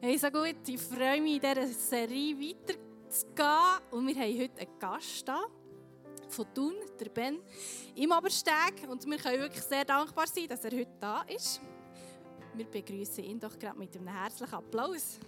Hey, 0.00 0.18
so 0.18 0.28
gut, 0.30 0.56
ich 0.66 0.80
freue 0.80 1.20
mich, 1.20 1.36
in 1.36 1.40
dieser 1.40 1.66
Serie 1.68 2.36
weiterzugehen. 2.36 3.80
Und 3.90 4.06
wir 4.06 4.14
haben 4.16 4.40
heute 4.40 4.60
einen 4.60 4.78
Gast 4.78 5.26
da 5.26 5.44
von 6.28 6.46
Thun, 6.52 6.74
der 7.00 7.08
Ben, 7.08 7.38
im 7.94 8.10
Obersteg. 8.10 8.86
Und 8.88 9.06
wir 9.06 9.16
können 9.16 9.40
wirklich 9.40 9.62
sehr 9.62 9.84
dankbar 9.84 10.26
sein, 10.26 10.48
dass 10.48 10.64
er 10.64 10.72
heute 10.72 10.92
da 11.00 11.22
ist. 11.22 11.60
Wir 12.54 12.66
begrüßen 12.66 13.24
ihn 13.24 13.40
doch 13.40 13.58
gerade 13.58 13.78
mit 13.78 13.96
einem 13.96 14.08
herzlichen 14.08 14.54
Applaus. 14.54 15.18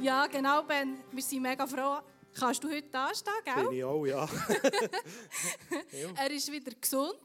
Ja, 0.00 0.26
genau, 0.26 0.62
Ben. 0.62 0.98
Wir 1.10 1.22
sind 1.22 1.42
mega 1.42 1.66
froh. 1.66 1.98
Kannst 2.38 2.64
du 2.64 2.68
heute 2.68 2.88
da 2.88 3.14
stehen, 3.14 3.32
gell? 3.44 3.64
Bin 3.64 3.72
ich 3.72 3.84
auch, 3.84 4.06
ja. 4.06 4.26
er 6.16 6.30
ist 6.30 6.50
wieder 6.50 6.72
gesund. 6.80 7.20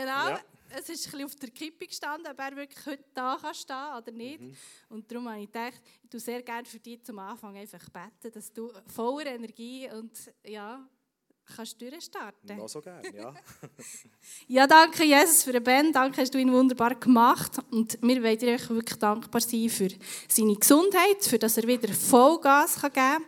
Genau. 0.00 0.28
Ja. 0.28 0.40
Es 0.68 0.88
ist 0.88 1.06
ein 1.06 1.10
bisschen 1.12 1.24
auf 1.24 1.36
der 1.36 1.50
Kippe 1.50 1.86
gestanden, 1.86 2.30
ob 2.30 2.38
er 2.38 2.56
wirklich 2.56 2.84
heute 2.84 3.04
da 3.14 3.38
kann 3.40 3.54
stehen 3.54 3.96
oder 3.96 4.12
nicht. 4.12 4.40
Mhm. 4.40 4.56
Und 4.90 5.10
darum 5.10 5.28
habe 5.28 5.40
ich 5.40 5.46
gedacht, 5.46 5.80
ich 6.02 6.10
tue 6.10 6.20
sehr 6.20 6.42
gerne 6.42 6.66
für 6.66 6.78
dich 6.78 7.02
zum 7.02 7.18
Anfang 7.18 7.56
einfach 7.56 7.88
beten, 7.88 8.32
dass 8.34 8.52
du 8.52 8.70
voller 8.88 9.26
Energie 9.26 9.88
und 9.90 10.12
ja, 10.44 10.86
kannst 11.54 11.80
durchstarten. 11.80 12.58
Noch 12.58 12.68
so 12.68 12.80
gerne, 12.80 13.14
ja. 13.14 13.34
ja, 14.48 14.66
danke 14.66 15.04
Jesus 15.04 15.44
für 15.44 15.52
den 15.52 15.62
Ben, 15.62 15.92
danke 15.92 16.20
hast 16.20 16.34
du 16.34 16.38
ihn 16.38 16.52
wunderbar 16.52 16.96
gemacht 16.96 17.52
und 17.70 17.96
wir 18.02 18.22
wollen 18.22 18.38
dir 18.38 18.58
wirklich 18.68 18.98
dankbar 18.98 19.40
sein 19.40 19.70
für 19.70 19.88
seine 20.28 20.56
Gesundheit, 20.56 21.22
für 21.22 21.38
dass 21.38 21.56
er 21.56 21.66
wieder 21.66 21.92
Vollgas 21.94 22.82
geben 22.82 22.94
kann 22.94 23.22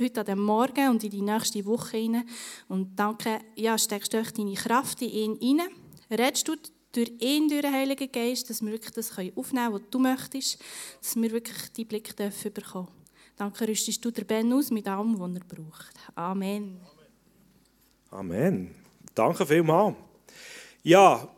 heute 0.00 0.20
an 0.20 0.26
dem 0.26 0.40
Morgen 0.40 0.88
und 0.88 1.04
in 1.04 1.10
die 1.10 1.22
nächste 1.22 1.64
Woche 1.64 1.98
hinein. 1.98 2.28
Und 2.68 2.96
danke, 2.96 3.40
ja, 3.56 3.78
steckst 3.78 4.12
du 4.12 4.22
deine 4.22 4.54
Kraft 4.54 5.02
in 5.02 5.10
ihn 5.10 5.38
hinein. 5.38 5.83
Redest 6.10 6.48
du 6.48 6.56
durch 6.92 7.12
ihn, 7.18 7.48
durch 7.48 7.62
den 7.62 7.72
Heiligen 7.72 8.10
Geist, 8.10 8.48
dass 8.48 8.62
wir 8.62 8.72
wirklich 8.72 8.92
das 8.92 9.10
aufnehmen 9.10 9.36
können, 9.36 9.72
was 9.72 9.82
du 9.90 9.98
möchtest, 9.98 10.58
dass 11.00 11.16
wir 11.16 11.30
wirklich 11.30 11.72
die 11.76 11.84
Blick 11.84 12.16
dürfen 12.16 12.52
bekommen. 12.52 12.88
Danke, 13.36 13.66
rüstest 13.66 14.04
du 14.04 14.10
der 14.10 14.24
Ben 14.24 14.52
aus 14.52 14.70
mit 14.70 14.86
allem, 14.86 15.18
was 15.18 15.34
er 15.34 15.44
braucht. 15.44 15.94
Amen. 16.14 16.80
Amen. 18.10 18.74
Danke 19.12 19.44
vielmals. 19.44 19.96
Ja, 20.84 21.28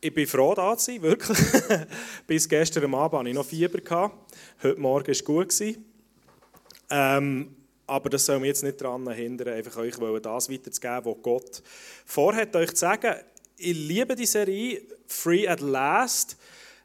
ich 0.00 0.14
bin 0.14 0.26
froh, 0.26 0.54
da 0.54 0.76
zu 0.76 0.92
sein, 0.92 1.02
wirklich. 1.02 1.38
Bis 2.26 2.48
gestern 2.48 2.94
Abend 2.94 3.18
hatte 3.18 3.28
ich 3.28 3.34
noch 3.34 3.46
Fieber. 3.46 4.12
Heute 4.62 4.80
Morgen 4.80 5.06
war 5.06 5.08
es 5.08 5.24
gut. 5.24 5.54
Ähm, 6.90 7.56
aber 7.86 8.10
das 8.10 8.26
soll 8.26 8.38
mich 8.38 8.48
jetzt 8.48 8.62
nicht 8.62 8.80
daran 8.80 9.08
hindern, 9.10 9.54
einfach 9.54 9.76
euch 9.78 9.96
das 9.96 10.50
weiterzugeben, 10.50 11.04
was 11.04 11.22
Gott 11.22 11.62
vorhat, 12.04 12.54
euch 12.54 12.70
zu 12.70 12.76
sagen 12.76 13.14
ich 13.64 13.76
liebe 13.76 14.14
die 14.14 14.26
Serie 14.26 14.82
Free 15.06 15.48
at 15.48 15.60
Last. 15.60 16.36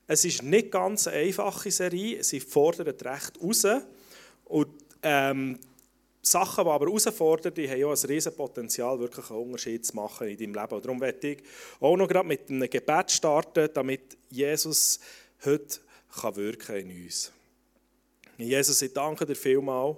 Es 0.08 0.26
ist 0.26 0.42
nicht 0.44 0.72
ganz 0.72 1.08
eine 1.08 1.18
einfache 1.18 1.70
Serie. 1.70 2.24
Sie 2.24 2.40
fordert 2.40 3.04
recht 3.04 3.40
raus. 3.42 3.66
Und 4.46 4.70
ähm, 5.04 5.60
Sachen, 6.22 6.64
die 6.64 6.70
aber 6.70 6.86
herausfordern, 6.86 7.54
die 7.54 7.70
haben 7.70 7.84
auch 7.84 7.92
ein 8.04 8.10
riesen 8.10 8.36
Potenzial, 8.36 9.00
wirklich 9.00 9.30
einen 9.30 9.40
Unterschied 9.40 9.86
zu 9.86 9.96
machen 9.96 10.28
in 10.28 10.38
deinem 10.38 10.54
Leben. 10.54 10.76
Und 10.76 10.86
darum 10.86 11.00
möchte 11.00 11.28
ich 11.28 11.40
auch 11.80 11.98
noch 11.98 12.08
gerade 12.08 12.28
mit 12.28 12.50
einem 12.50 12.70
Gebet 12.70 13.12
starten, 13.12 13.70
damit 13.74 14.18
Jesus 14.30 15.00
heute 15.46 15.80
kann 16.22 16.36
wirken 16.36 16.76
in 16.76 17.04
uns. 17.04 17.32
Jesus, 18.38 18.82
ich 18.82 18.94
danke 18.94 19.26
dir 19.26 19.36
vielmals, 19.36 19.98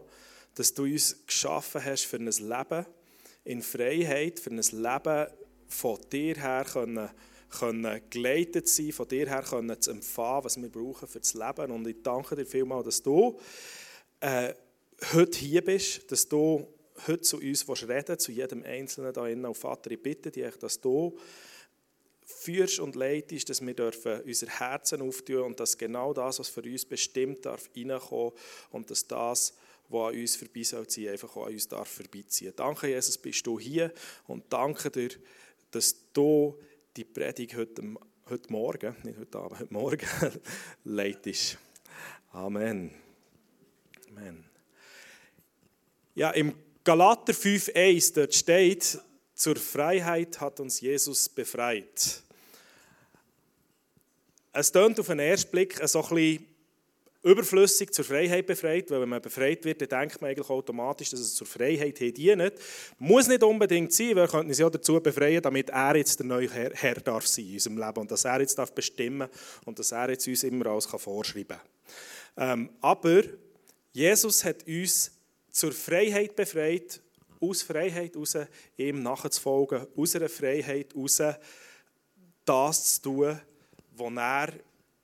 dass 0.56 0.74
du 0.74 0.84
uns 0.84 1.16
geschaffen 1.26 1.84
hast 1.84 2.06
für 2.06 2.18
ein 2.18 2.26
Leben 2.26 2.86
in 3.46 3.62
Freiheit, 3.62 4.40
für 4.40 4.50
ein 4.50 4.58
Leben 4.58 5.28
von 5.72 6.00
dir 6.12 6.36
her 6.36 6.66
können, 6.72 7.10
können 7.50 8.02
geleitet 8.10 8.68
sein, 8.68 8.92
von 8.92 9.08
dir 9.08 9.28
her 9.28 9.44
können 9.48 9.80
zu 9.80 9.92
empfangen, 9.92 10.44
was 10.44 10.62
wir 10.62 10.70
brauchen 10.70 11.08
für 11.08 11.20
das 11.20 11.34
Leben. 11.34 11.72
Und 11.72 11.88
ich 11.88 12.02
danke 12.04 12.36
dir 12.36 12.46
vielmals, 12.46 12.86
dass 12.86 13.02
du 13.02 13.40
äh, 14.20 14.54
heute 15.14 15.40
hier 15.40 15.64
bist, 15.64 16.12
dass 16.12 16.28
du 16.28 16.68
heute 17.08 17.22
zu 17.22 17.38
uns 17.38 17.68
reden 17.88 18.20
zu 18.20 18.32
jedem 18.32 18.64
Einzelnen 18.64 19.14
da 19.14 19.28
innen. 19.28 19.46
Und 19.46 19.58
Vater, 19.58 19.92
ich 19.92 20.02
bitte 20.02 20.32
dich, 20.32 20.56
dass 20.58 20.80
du 20.80 21.18
führst 22.26 22.80
und 22.80 22.96
leitest, 22.96 23.50
dass 23.50 23.66
wir 23.66 23.74
dürfen 23.74 24.22
unser 24.22 24.48
Herzen 24.48 25.02
auftun 25.02 25.42
und 25.42 25.60
dass 25.60 25.78
genau 25.78 26.14
das, 26.14 26.40
was 26.40 26.50
für 26.50 26.62
uns 26.62 26.86
bestimmt 26.86 27.46
darf, 27.46 27.70
reinkommen 27.76 28.32
und 28.72 28.90
dass 28.90 29.08
das, 29.08 29.54
was 29.90 30.14
an 30.14 30.20
uns 30.20 30.36
vorbei 30.36 30.64
soll 30.64 30.86
einfach 31.10 31.36
auch 31.36 31.48
an 31.48 31.54
uns 31.54 31.68
darf 31.68 31.90
vorbeiziehen. 31.90 32.54
Danke, 32.56 32.88
Jesus, 32.88 33.18
bist 33.18 33.46
du 33.46 33.60
hier 33.60 33.92
und 34.28 34.46
danke 34.50 34.90
dir, 34.90 35.10
dass 35.72 35.96
du 36.14 36.60
die 36.96 37.06
Predigt 37.06 37.56
heute, 37.56 37.82
heute 38.30 38.52
Morgen, 38.52 38.96
nicht 39.04 39.18
heute 39.18 39.38
Abend, 39.40 39.60
heute 39.60 39.74
Morgen 39.74 40.08
leitest. 40.84 41.58
Amen. 42.32 42.92
Amen. 44.10 44.44
Ja, 46.14 46.32
im 46.32 46.54
Galater 46.84 47.34
5,1 47.34 48.14
dort 48.14 48.34
steht, 48.34 49.00
zur 49.34 49.56
Freiheit 49.56 50.40
hat 50.40 50.60
uns 50.60 50.82
Jesus 50.82 51.30
befreit. 51.30 52.22
Es 54.54 54.72
tönt 54.72 55.00
auf 55.00 55.08
den 55.08 55.20
ersten 55.20 55.52
Blick 55.52 55.80
so 55.88 56.04
ein 56.04 56.16
bisschen 56.16 56.51
überflüssig 57.24 57.94
zur 57.94 58.04
Freiheit 58.04 58.48
befreit, 58.48 58.90
weil 58.90 59.02
wenn 59.02 59.10
man 59.10 59.22
befreit 59.22 59.64
wird, 59.64 59.82
dann 59.82 60.02
denkt 60.02 60.22
man 60.22 60.32
eigentlich 60.32 60.50
automatisch, 60.50 61.12
dass 61.12 61.20
es 61.20 61.36
zur 61.36 61.46
Freiheit 61.46 62.00
dient. 62.00 62.54
Muss 62.98 63.28
nicht 63.28 63.44
unbedingt 63.44 63.94
sein, 63.94 64.16
wir 64.16 64.28
könnten 64.28 64.50
uns 64.50 64.58
ja 64.58 64.70
dazu 64.70 65.00
befreien, 65.00 65.42
damit 65.42 65.70
er 65.70 65.96
jetzt 65.96 66.20
der 66.20 66.26
neue 66.26 66.52
Herr, 66.52 66.72
Herr 66.74 66.96
darf 66.96 67.28
sein 67.28 67.46
in 67.46 67.54
unserem 67.54 67.78
Leben 67.78 68.00
und 68.00 68.12
dass 68.12 68.26
er 68.26 68.42
jetzt 68.42 68.58
darf 68.58 68.72
bestimmen 68.74 69.30
und 69.66 69.78
dass 69.78 69.92
er 69.92 70.10
jetzt 70.10 70.28
uns 70.28 70.44
immer 70.44 70.66
alles 70.68 70.86
vorschreiben 70.86 71.58
kann. 71.58 72.60
Ähm, 72.62 72.70
aber 72.82 73.24
Jesus 73.94 74.44
hat 74.44 74.66
uns 74.68 75.12
zur 75.52 75.74
Freiheit 75.74 76.36
befreit, 76.36 77.02
aus 77.40 77.62
Freiheit 77.62 78.14
heraus 78.14 78.38
ihm 78.78 79.04
nachzufolgen, 79.04 79.86
aus 79.96 80.16
einer 80.16 80.30
Freiheit 80.30 80.94
heraus 80.94 81.22
das 82.46 82.96
zu 82.96 83.02
tun, 83.02 83.40
was 83.96 84.14
er 84.16 84.54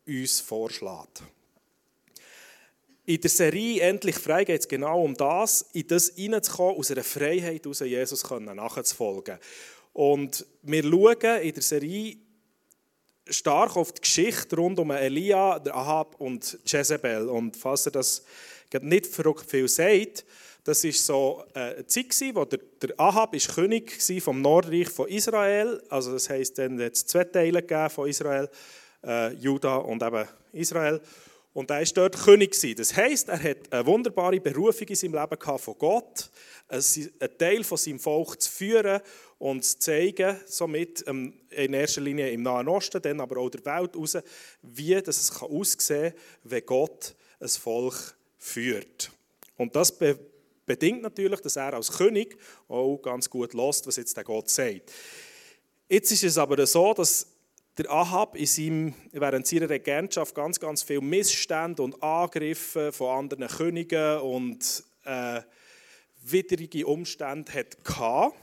uns 0.07 0.39
vorschlägt. 0.39 1.21
In 3.09 3.21
der 3.21 3.29
Serie 3.29 3.83
«Endlich 3.83 4.17
frei» 4.17 4.43
geht 4.43 4.59
es 4.59 4.67
genau 4.67 5.01
um 5.01 5.13
das, 5.13 5.61
in 5.71 5.87
das 5.87 6.11
hineinzukommen, 6.13 6.75
aus 6.75 6.91
einer 6.91 7.05
Freiheit 7.05 7.65
aus 7.65 7.79
Jesus 7.79 8.29
nachzufolgen. 8.29 9.37
Und 9.93 10.45
wir 10.63 10.83
schauen 10.83 11.41
in 11.41 11.53
der 11.53 11.63
Serie 11.63 12.17
stark 13.29 13.77
auf 13.77 13.93
die 13.93 14.01
Geschichte 14.01 14.57
rund 14.57 14.77
um 14.79 14.91
Elia, 14.91 15.55
Ahab 15.71 16.19
und 16.19 16.59
Jezebel. 16.65 17.29
Und 17.29 17.55
falls 17.55 17.87
ihr 17.87 17.91
das 17.91 18.25
nicht 18.81 19.07
verrückt 19.07 19.49
viel 19.49 19.69
sagt, 19.69 20.25
das 20.65 20.83
war 20.83 20.91
so 20.91 21.43
äh, 21.53 21.75
eine 21.75 21.87
Zeit, 21.87 22.11
wo 22.33 22.43
der, 22.43 22.59
Ahab 22.97 23.33
ist 23.35 23.55
König 23.55 24.01
vom 24.21 24.41
Nordreich 24.41 24.89
von 24.89 25.07
Israel. 25.07 25.81
Also 25.87 26.11
das 26.11 26.29
heisst, 26.29 26.57
dann 26.57 26.77
hat 26.83 26.91
es 26.91 27.05
zwei 27.05 27.23
Teile 27.23 27.89
von 27.89 28.09
Israel, 28.09 28.49
äh, 29.01 29.31
Juda 29.35 29.77
und 29.77 30.03
eben 30.03 30.27
Israel. 30.51 30.99
Und 31.57 31.71
er 31.71 31.79
war 31.79 31.85
dort 31.95 32.23
König. 32.23 32.55
Das 32.75 32.95
heisst, 32.95 33.29
er 33.29 33.41
hat 33.41 33.73
eine 33.73 33.83
wunderbare 33.83 34.39
Berufung 34.39 34.89
in 34.89 34.95
seinem 34.95 35.15
Leben 35.15 35.39
gehabt 35.39 35.61
von 35.61 35.75
Gott, 35.79 36.29
einen 36.67 37.37
Teil 37.39 37.63
von 37.63 37.79
seinem 37.79 37.99
Volk 37.99 38.39
zu 38.39 38.51
führen 38.51 39.01
und 39.39 39.65
zu 39.65 39.79
zeigen, 39.79 40.39
somit 40.45 41.03
ähm, 41.07 41.33
in 41.49 41.73
erster 41.73 42.01
Linie 42.01 42.29
im 42.29 42.43
Nahen 42.43 42.67
Osten, 42.67 43.01
dann 43.01 43.19
aber 43.21 43.37
auch 43.37 43.49
der 43.49 43.65
Welt 43.65 43.95
raus, 43.95 44.19
wie 44.61 45.01
das 45.01 45.19
es 45.19 45.41
aussehen 45.41 46.11
kann, 46.11 46.21
wenn 46.43 46.63
Gott 46.67 47.15
ein 47.39 47.47
Volk 47.47 48.15
führt. 48.37 49.11
Und 49.57 49.75
das 49.75 49.91
bedingt 50.63 51.01
natürlich, 51.01 51.39
dass 51.39 51.55
er 51.55 51.73
als 51.73 51.91
König 51.91 52.37
auch 52.67 52.97
ganz 52.99 53.27
gut 53.27 53.55
lässt, 53.55 53.87
was 53.87 53.95
jetzt 53.95 54.15
der 54.15 54.23
Gott 54.23 54.51
sagt. 54.51 54.91
Jetzt 55.89 56.11
ist 56.11 56.23
es 56.23 56.37
aber 56.37 56.67
so, 56.67 56.93
dass 56.93 57.25
der 57.77 57.91
Ahab 57.91 58.35
in 58.35 58.45
seinem, 58.47 58.93
während 59.11 59.45
seiner 59.45 59.69
Regentschaft 59.69 60.33
ganz, 60.33 60.59
ganz 60.59 60.81
viele 60.81 61.01
Missstände 61.01 61.83
und 61.83 62.01
Angriffe 62.01 62.91
von 62.91 63.17
anderen 63.17 63.47
Königen 63.47 64.19
und 64.21 64.83
äh, 65.05 65.41
widrige 66.23 66.87
Umstände 66.87 67.53
hatte. 67.53 68.33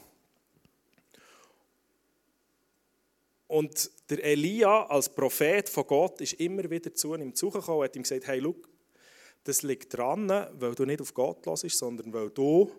Und 3.48 3.90
der 4.08 4.24
Elia 4.24 4.86
als 4.86 5.08
Prophet 5.08 5.68
von 5.68 5.86
Gott 5.86 6.20
ist 6.20 6.34
immer 6.34 6.68
wieder 6.70 6.94
zu 6.94 7.14
ihm 7.14 7.34
zugekommen 7.34 7.80
und 7.80 7.84
hat 7.84 7.96
ihm 7.96 8.02
gesagt, 8.02 8.26
hey, 8.26 8.38
look, 8.38 8.68
das 9.44 9.62
liegt 9.62 9.92
daran, 9.94 10.28
weil 10.28 10.74
du 10.74 10.84
nicht 10.84 11.02
auf 11.02 11.12
Gott 11.12 11.44
hörst, 11.44 11.68
sondern 11.70 12.12
weil 12.12 12.30
du 12.30 12.70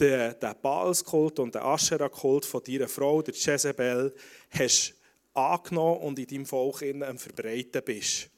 den, 0.00 0.34
den 0.40 0.54
Baalskult 0.62 1.38
und 1.38 1.54
den 1.54 1.62
Aschera-Kult 1.62 2.46
von 2.46 2.62
deiner 2.64 2.88
Frau, 2.88 3.20
der 3.22 3.34
Jezebel, 3.34 4.14
hast 4.50 4.94
angenommen 5.34 6.00
und 6.00 6.18
in 6.18 6.26
deinem 6.26 6.46
Volk 6.46 6.82
am 6.82 7.18
Verbreiten 7.18 7.82
bist. 7.84 8.28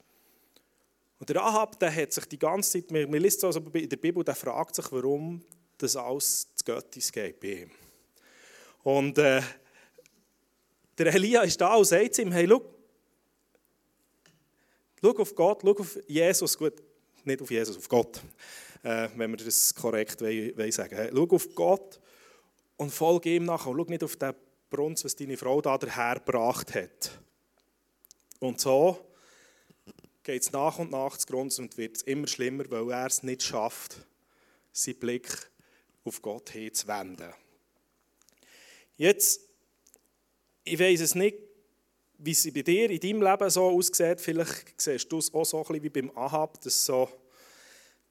Und 1.19 1.29
der 1.31 1.43
Ahab, 1.43 1.79
der 1.79 1.95
hat 1.95 2.13
sich 2.13 2.27
die 2.27 2.39
ganze 2.39 2.83
Zeit, 2.83 2.91
man, 2.91 3.21
liest 3.21 3.39
es 3.39 3.45
also 3.45 3.61
in 3.61 3.89
der 3.89 3.97
Bibel, 3.97 4.23
der 4.23 4.35
fragt 4.35 4.75
sich, 4.75 4.91
warum 4.93 5.43
das 5.79 5.97
alles 5.97 6.55
zu 6.55 6.65
Göttis 6.65 7.11
geht 7.11 7.41
bei 7.41 7.63
ihm. 7.63 7.71
Und 8.83 9.19
äh, 9.19 9.41
Der 10.97 11.13
Elia 11.13 11.43
ist 11.43 11.61
da 11.61 11.75
und 11.75 11.85
sagt 11.85 12.19
ihm, 12.19 12.31
hey, 12.31 12.47
schau, 12.49 12.63
schau 15.01 15.11
auf 15.11 15.35
Gott, 15.35 15.63
schau 15.63 15.73
auf 15.73 15.99
Jesus, 16.07 16.57
gut, 16.57 16.75
nicht 17.25 17.43
auf 17.43 17.51
Jesus, 17.51 17.77
auf 17.77 17.89
Gott, 17.89 18.21
äh, 18.85 19.09
wenn 19.17 19.31
wir 19.33 19.45
das 19.45 19.75
korrekt 19.75 20.21
wollen, 20.21 20.57
wollen 20.57 20.71
sagen. 20.71 21.11
Schau 21.13 21.27
auf 21.35 21.53
Gott 21.55 22.01
und 22.77 22.93
folge 22.93 23.35
ihm 23.35 23.45
nach 23.45 23.67
und 23.67 23.77
schau 23.77 23.91
nicht 23.91 24.05
auf 24.05 24.15
den 24.15 24.35
Brunz, 24.75 25.05
was 25.05 25.15
deine 25.15 25.37
Frau 25.37 25.61
da 25.61 25.79
dahergebracht 25.79 26.75
hat. 26.75 27.19
Und 28.41 28.61
so 28.61 28.99
geht 30.25 30.43
es 30.43 30.53
nach 30.53 30.79
und 30.79 30.91
nach 30.91 31.17
zu 31.17 31.27
Grund 31.27 31.57
und 31.59 31.77
wird 31.79 32.03
immer 32.03 32.27
schlimmer, 32.27 32.65
weil 32.71 32.91
er 32.91 33.07
es 33.07 33.23
nicht 33.23 33.43
schafft, 33.43 33.97
seinen 34.73 34.99
Blick 34.99 35.29
auf 36.05 36.21
Gott 36.21 36.51
hinzuwenden. 36.51 37.33
Jetzt, 38.97 39.41
ich 40.65 40.79
weiß 40.79 41.01
es 41.01 41.15
nicht, 41.15 41.39
wie 42.19 42.33
es 42.33 42.53
bei 42.53 42.63
dir 42.63 42.91
in 42.91 43.01
deinem 43.01 43.23
Leben 43.23 43.51
so 43.51 43.71
aussieht. 43.71 44.21
Vielleicht 44.21 44.81
siehst 44.81 45.11
du 45.13 45.19
es 45.19 45.33
auch 45.33 45.45
so 45.45 45.59
ein 45.59 45.65
bisschen 45.65 45.83
wie 45.83 45.89
beim 45.89 46.17
Ahab, 46.17 46.61
dass 46.63 46.85
so, 46.85 47.09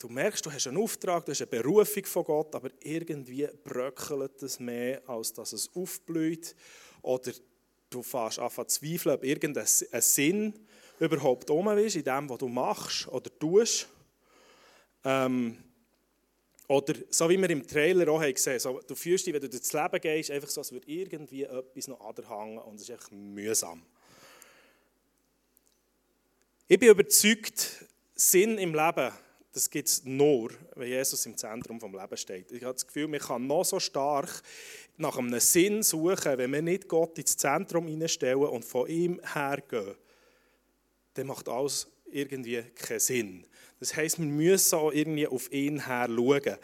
du 0.04 0.10
merkst, 0.10 0.46
du 0.46 0.52
hast 0.52 0.68
einen 0.68 0.78
Auftrag, 0.78 1.26
du 1.26 1.32
hast 1.32 1.42
eine 1.42 1.48
Berufung 1.48 2.06
von 2.06 2.26
Gott, 2.26 2.54
aber 2.56 2.70
irgendwie 2.82 3.48
bröckelt 3.64 4.44
es 4.44 4.60
mehr, 4.60 5.02
als 5.08 5.32
dass 5.32 5.54
es 5.54 5.74
aufblüht. 5.74 6.56
Oder 7.02 7.32
du 7.90 8.04
fährst 8.04 8.38
an 8.38 8.50
zu 8.50 8.66
zweifeln, 8.66 9.16
ob 9.16 9.24
irgendein 9.24 9.66
Sinn 9.66 10.54
überhaupt 11.00 11.50
um 11.50 11.70
ist 11.78 11.96
in 11.96 12.04
dem, 12.04 12.30
was 12.30 12.38
du 12.38 12.50
machst 12.50 13.08
oder 13.08 13.30
tust. 13.40 13.88
Ähm, 15.06 15.58
oder 16.68 16.96
so 17.10 17.30
wie 17.30 17.38
wir 17.38 17.50
im 17.50 17.66
Trailer 17.66 18.12
auch 18.12 18.22
haben 18.22 18.34
gesehen 18.34 18.60
so, 18.60 18.82
du 18.86 18.96
fühlst 18.96 19.26
dich, 19.26 19.34
wenn 19.34 19.42
du 19.42 19.50
durchs 19.50 19.72
Leben 19.72 20.02
gehst, 20.02 20.32
einfach 20.32 20.50
so, 20.50 20.60
als 20.62 20.72
würde 20.74 20.88
irgendwie 20.88 21.44
etwas 21.44 21.88
noch 21.88 22.02
anhängen 22.02 22.58
und 22.58 22.76
es 22.76 22.84
ist 22.84 22.92
einfach 22.92 23.12
mühsam. 23.12 23.86
Ich 26.68 26.80
bin 26.80 26.90
überzeugt, 26.90 27.86
Sinn 28.16 28.58
im 28.58 28.74
Leben, 28.74 29.12
das 29.54 29.70
gibt 29.70 29.88
es 29.88 30.04
nur, 30.04 30.52
wenn 30.76 30.90
Jesus 30.90 31.26
im 31.26 31.38
Zentrum 31.38 31.80
des 31.80 31.92
Lebens 31.92 32.20
steht. 32.20 32.52
Ich 32.52 32.64
habe 32.64 32.74
das 32.74 32.86
Gefühl, 32.86 33.08
man 33.08 33.20
kann 33.20 33.48
noch 33.48 33.64
so 33.64 33.80
stark 33.80 34.42
nach 34.98 35.18
einem 35.18 35.40
Sinn 35.40 35.84
suchen, 35.84 36.38
wenn 36.38 36.52
wir 36.52 36.62
nicht 36.62 36.88
Gott 36.88 37.18
ins 37.18 37.38
Zentrum 37.38 37.88
hineinstellen 37.88 38.44
und 38.44 38.66
von 38.66 38.88
ihm 38.88 39.22
hergehen 39.34 39.96
dann 41.14 41.28
macht 41.28 41.48
alles 41.48 41.88
irgendwie 42.06 42.62
keinen 42.76 43.00
Sinn. 43.00 43.48
Das 43.80 43.96
heisst, 43.96 44.20
wir 44.20 44.26
müssen 44.26 44.76
auch 44.76 44.92
irgendwie 44.92 45.28
auf 45.28 45.52
ihn 45.52 45.86
her 45.86 46.08
schauen. 46.08 46.58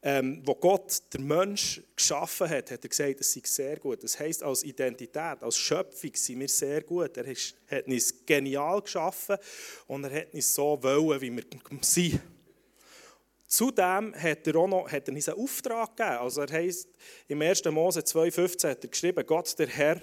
Ähm, 0.00 0.42
wo 0.44 0.54
Gott 0.54 1.02
den 1.12 1.26
Mensch 1.26 1.82
geschaffen 1.96 2.48
hat, 2.48 2.70
hat 2.70 2.84
er 2.84 2.88
gesagt, 2.88 3.18
das 3.18 3.32
sei 3.32 3.40
sehr 3.44 3.76
gut. 3.78 4.04
Das 4.04 4.18
heisst, 4.20 4.44
als 4.44 4.62
Identität, 4.62 5.42
als 5.42 5.56
Schöpfung 5.56 6.12
sind 6.14 6.38
wir 6.38 6.48
sehr 6.48 6.82
gut. 6.82 7.16
Er 7.16 7.26
hat 7.26 7.86
uns 7.86 8.14
genial 8.24 8.80
geschaffen 8.80 9.36
und 9.88 10.04
er 10.04 10.20
hat 10.20 10.34
uns 10.34 10.54
so 10.54 10.80
wollen, 10.80 11.20
wie 11.20 11.34
wir 11.34 11.44
sind. 11.80 12.20
Zudem 13.48 14.14
hat 14.14 14.46
er, 14.46 14.56
auch 14.56 14.68
noch, 14.68 14.92
hat 14.92 15.08
er 15.08 15.14
uns 15.14 15.28
einen 15.28 15.40
Auftrag 15.40 15.96
gegeben. 15.96 16.18
Also 16.18 16.42
er 16.42 16.52
heisst, 16.52 16.90
im 17.26 17.40
1. 17.40 17.64
Mose 17.64 18.00
2,15 18.00 18.68
hat 18.68 18.84
er 18.84 18.90
geschrieben, 18.90 19.26
Gott, 19.26 19.58
der 19.58 19.68
Herr, 19.68 20.02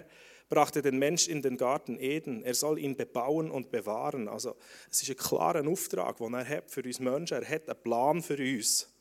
brachte 0.49 0.81
den 0.81 0.97
Mensch 0.97 1.27
in 1.27 1.41
den 1.41 1.55
Garten 1.55 1.97
Eden. 1.99 2.43
Er 2.43 2.53
soll 2.53 2.79
ihn 2.79 2.97
bebauen 2.97 3.51
und 3.51 3.71
bewahren. 3.71 4.27
Also 4.27 4.55
es 4.91 5.03
ist 5.03 5.09
ein 5.09 5.15
klarer 5.15 5.67
Auftrag, 5.67 6.17
den 6.17 6.33
er 6.33 6.47
hat 6.47 6.71
für 6.71 6.83
uns 6.83 6.99
Menschen. 6.99 7.37
Er 7.41 7.47
hat 7.47 7.69
einen 7.69 7.81
Plan 7.81 8.21
für 8.21 8.37
uns. 8.37 8.91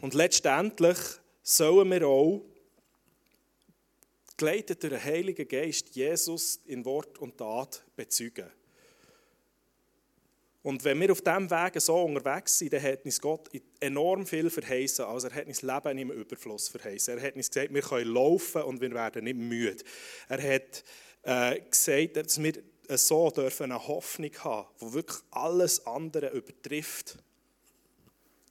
Und 0.00 0.14
letztendlich 0.14 0.98
sollen 1.42 1.90
wir 1.90 2.06
auch, 2.06 2.42
geleitet 4.36 4.82
durch 4.82 4.92
den 4.92 5.04
Heiligen 5.04 5.46
Geist, 5.46 5.94
Jesus 5.94 6.60
in 6.66 6.84
Wort 6.84 7.18
und 7.18 7.38
Tat 7.38 7.84
bezeugen. 7.96 8.50
Und 10.64 10.82
wenn 10.82 10.98
wir 10.98 11.12
auf 11.12 11.20
diesem 11.20 11.50
Weg 11.50 11.78
so 11.78 11.94
unterwegs 12.02 12.58
sind, 12.58 12.72
dann 12.72 12.82
hat 12.82 13.04
uns 13.04 13.20
Gott 13.20 13.50
enorm 13.80 14.24
viel 14.24 14.48
verheißen. 14.48 15.04
Also 15.04 15.28
er 15.28 15.34
hat 15.34 15.46
uns 15.46 15.60
Leben 15.60 15.98
im 15.98 16.10
Überfluss 16.10 16.68
verheißen. 16.68 17.18
Er 17.18 17.26
hat 17.26 17.36
uns 17.36 17.50
gesagt, 17.50 17.74
wir 17.74 17.82
können 17.82 18.10
laufen 18.10 18.62
und 18.62 18.80
wir 18.80 18.90
werden 18.92 19.24
nicht 19.24 19.36
müde. 19.36 19.84
Er 20.26 20.54
hat 20.54 20.84
äh, 21.22 21.60
gesagt, 21.68 22.16
dass 22.16 22.42
wir 22.42 22.54
so 22.88 23.30
dürfen 23.30 23.72
eine 23.72 23.86
Hoffnung 23.86 24.30
haben, 24.38 24.68
die 24.80 24.92
wirklich 24.94 25.18
alles 25.30 25.86
andere 25.86 26.30
übertrifft. 26.30 27.18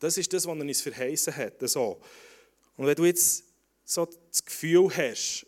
Das 0.04 0.18
ist 0.18 0.34
das, 0.34 0.46
was 0.46 0.58
er 0.58 0.62
uns 0.66 0.82
verheißen 0.82 1.34
hat. 1.34 1.54
So. 1.62 2.02
Und 2.76 2.88
wenn 2.88 2.96
du 2.96 3.06
jetzt 3.06 3.46
so 3.86 4.06
das 4.06 4.44
Gefühl 4.44 4.90
hast, 4.90 5.48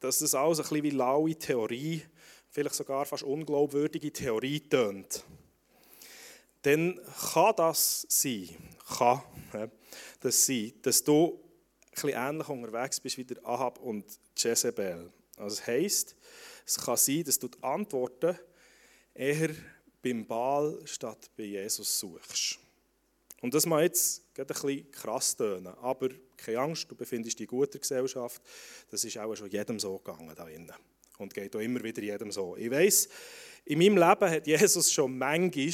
dass 0.00 0.18
das 0.18 0.34
alles 0.34 0.58
ein 0.58 0.64
bisschen 0.64 0.82
wie 0.82 0.90
laue 0.90 1.34
Theorie, 1.34 2.02
vielleicht 2.50 2.74
sogar 2.74 3.06
fast 3.06 3.22
unglaubwürdige 3.22 4.12
Theorie 4.12 4.60
tönt, 4.60 5.24
dann 6.60 7.00
kann 7.32 7.54
das 7.56 8.04
sein, 8.10 8.50
kann 8.98 9.22
das 10.20 10.44
sein, 10.44 10.74
dass 10.82 11.02
du 11.02 11.42
ein 12.02 12.08
ähnlich 12.10 12.48
unterwegs 12.50 13.00
bist 13.00 13.16
wie 13.16 13.24
der 13.24 13.42
Ahab 13.46 13.78
und 13.78 14.04
Jezebel. 14.36 15.10
Also 15.38 15.56
das 15.56 15.66
heisst, 15.66 16.16
es 16.66 16.76
kann 16.76 16.98
sein, 16.98 17.24
dass 17.24 17.38
du 17.38 17.48
die 17.48 17.62
Antworten 17.62 18.38
eher 19.14 19.54
beim 20.02 20.26
Baal 20.26 20.82
statt 20.84 21.30
bei 21.34 21.44
Jesus 21.44 21.98
suchst. 21.98 22.58
Und 23.46 23.54
das 23.54 23.64
mag 23.64 23.82
jetzt 23.82 24.24
ein 24.36 24.44
bisschen 24.44 24.90
krass 24.90 25.36
tönen, 25.36 25.68
aber 25.80 26.08
keine 26.36 26.58
Angst, 26.58 26.90
du 26.90 26.96
befindest 26.96 27.38
dich 27.38 27.48
in 27.48 27.56
guter 27.56 27.78
Gesellschaft. 27.78 28.42
Das 28.90 29.04
ist 29.04 29.16
auch 29.18 29.36
schon 29.36 29.48
jedem 29.48 29.78
so 29.78 29.98
gegangen 29.98 30.34
da 30.34 30.48
innen 30.48 30.74
und 31.18 31.32
geht 31.32 31.54
auch 31.54 31.60
immer 31.60 31.80
wieder 31.80 32.02
jedem 32.02 32.32
so. 32.32 32.56
Ich 32.56 32.68
weiß, 32.68 33.08
in 33.66 33.78
meinem 33.78 33.98
Leben 33.98 34.30
hat 34.32 34.48
Jesus 34.48 34.92
schon 34.92 35.16
manchmal 35.16 35.70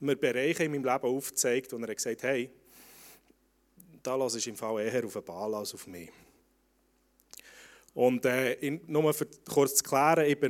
mir 0.00 0.16
Bereiche 0.16 0.64
in 0.64 0.70
meinem 0.70 0.84
Leben 0.84 1.04
aufgezeigt, 1.04 1.74
wo 1.74 1.76
er 1.76 1.94
gesagt 1.94 2.22
hat, 2.22 2.30
hey, 2.30 2.50
da 4.02 4.16
lasse 4.16 4.38
ich 4.38 4.48
im 4.48 4.56
Fall 4.56 4.86
eher 4.86 5.04
auf 5.04 5.12
den 5.12 5.24
Ball 5.24 5.54
als 5.56 5.74
auf 5.74 5.86
mich. 5.86 6.10
Und 7.92 8.24
äh, 8.24 8.80
nur 8.86 9.12
für 9.12 9.28
kurz 9.46 9.74
zu 9.74 9.84
klären, 9.84 10.24
ich 10.24 10.40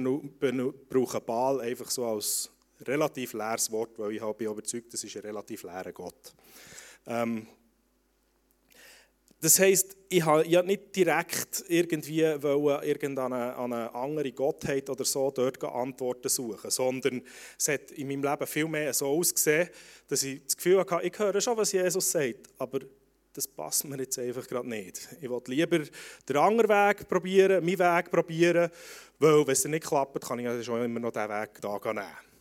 brauche 0.88 1.20
Ball 1.20 1.62
einfach 1.62 1.90
so 1.90 2.06
als 2.06 2.48
relativ 2.86 3.32
leeres 3.32 3.70
Wort, 3.70 3.98
weil 3.98 4.12
ich 4.12 4.22
bin 4.22 4.48
überzeugt, 4.48 4.92
das 4.92 5.04
ist 5.04 5.16
ein 5.16 5.22
relativ 5.22 5.62
leerer 5.62 5.92
Gott. 5.92 6.34
Ähm, 7.06 7.46
das 9.44 9.58
heisst, 9.58 9.94
ich 10.08 10.24
habe 10.24 10.46
ja 10.46 10.62
nicht 10.62 10.96
direkt 10.96 11.64
irgendwie 11.68 12.22
irgendeine 12.22 13.54
eine 13.58 13.94
andere 13.94 14.32
Gottheit 14.32 14.88
oder 14.88 15.04
so 15.04 15.30
dort 15.30 15.62
Antworten 15.62 16.30
suchen, 16.30 16.70
sondern 16.70 17.22
es 17.58 17.68
hat 17.68 17.90
in 17.90 18.08
meinem 18.08 18.22
Leben 18.22 18.46
viel 18.46 18.66
mehr 18.66 18.94
so 18.94 19.06
ausgesehen, 19.06 19.68
dass 20.08 20.22
ich 20.22 20.42
das 20.44 20.56
Gefühl 20.56 20.80
hatte, 20.80 21.06
ich 21.06 21.18
höre 21.18 21.38
schon, 21.42 21.58
was 21.58 21.72
Jesus 21.72 22.10
sagt, 22.10 22.48
aber 22.56 22.80
das 23.34 23.46
passt 23.46 23.84
mir 23.84 23.98
jetzt 23.98 24.18
einfach 24.18 24.46
gerade 24.46 24.68
nicht. 24.68 25.08
Ich 25.20 25.28
will 25.28 25.42
lieber 25.46 25.80
den 26.26 26.36
anderen 26.36 26.70
Weg 26.70 27.06
probieren, 27.06 27.64
meinen 27.64 27.78
Weg 27.78 28.10
probieren, 28.10 28.70
weil 29.18 29.46
wenn 29.46 29.52
es 29.52 29.64
nicht 29.66 29.84
klappt, 29.84 30.24
kann 30.24 30.38
ich 30.38 30.46
ja 30.46 30.62
schon 30.62 30.82
immer 30.82 31.00
noch 31.00 31.10
diesen 31.10 31.28
Weg 31.28 31.60
da 31.60 31.92
nehmen. 31.92 32.33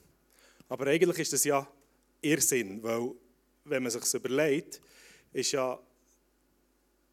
Aber 0.74 0.88
eigentlich 0.88 1.20
ist 1.20 1.34
das 1.34 1.44
ja 1.44 1.68
Irrsinn, 2.20 2.82
weil 2.82 3.12
wenn 3.66 3.84
man 3.84 3.92
sich 3.92 4.12
überlegt, 4.12 4.82
ist 5.32 5.52
ja 5.52 5.80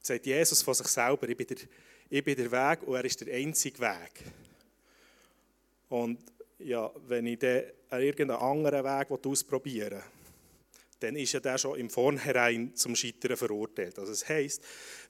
sagt 0.00 0.25
Jesus 0.25 0.62
von 0.62 0.73
sich 0.73 0.87
selber, 0.87 1.29
ich 1.29 1.37
bin, 1.37 1.47
der, 1.47 1.59
ich 2.09 2.25
bin 2.25 2.37
der 2.37 2.50
Weg 2.50 2.88
und 2.88 2.95
er 2.95 3.05
ist 3.05 3.21
der 3.21 3.35
einzige 3.35 3.79
Weg. 3.81 4.25
Und 5.90 6.21
ja, 6.61 6.90
wenn 7.07 7.26
ich 7.26 7.38
dann 7.38 7.64
irgendeinen 7.90 8.40
anderen 8.40 8.83
Weg 8.83 9.26
ausprobieren 9.26 9.90
will, 9.90 10.02
dann 11.00 11.17
ist 11.17 11.33
ja 11.33 11.40
der 11.40 11.59
schon 11.59 11.79
im 11.79 11.90
Vornherein 11.90 12.75
zum 12.75 12.97
Scheitern 12.97 13.37
verurteilt. 13.37 13.99
Also 13.99 14.12
das 14.12 14.26
heisst, 14.26 14.64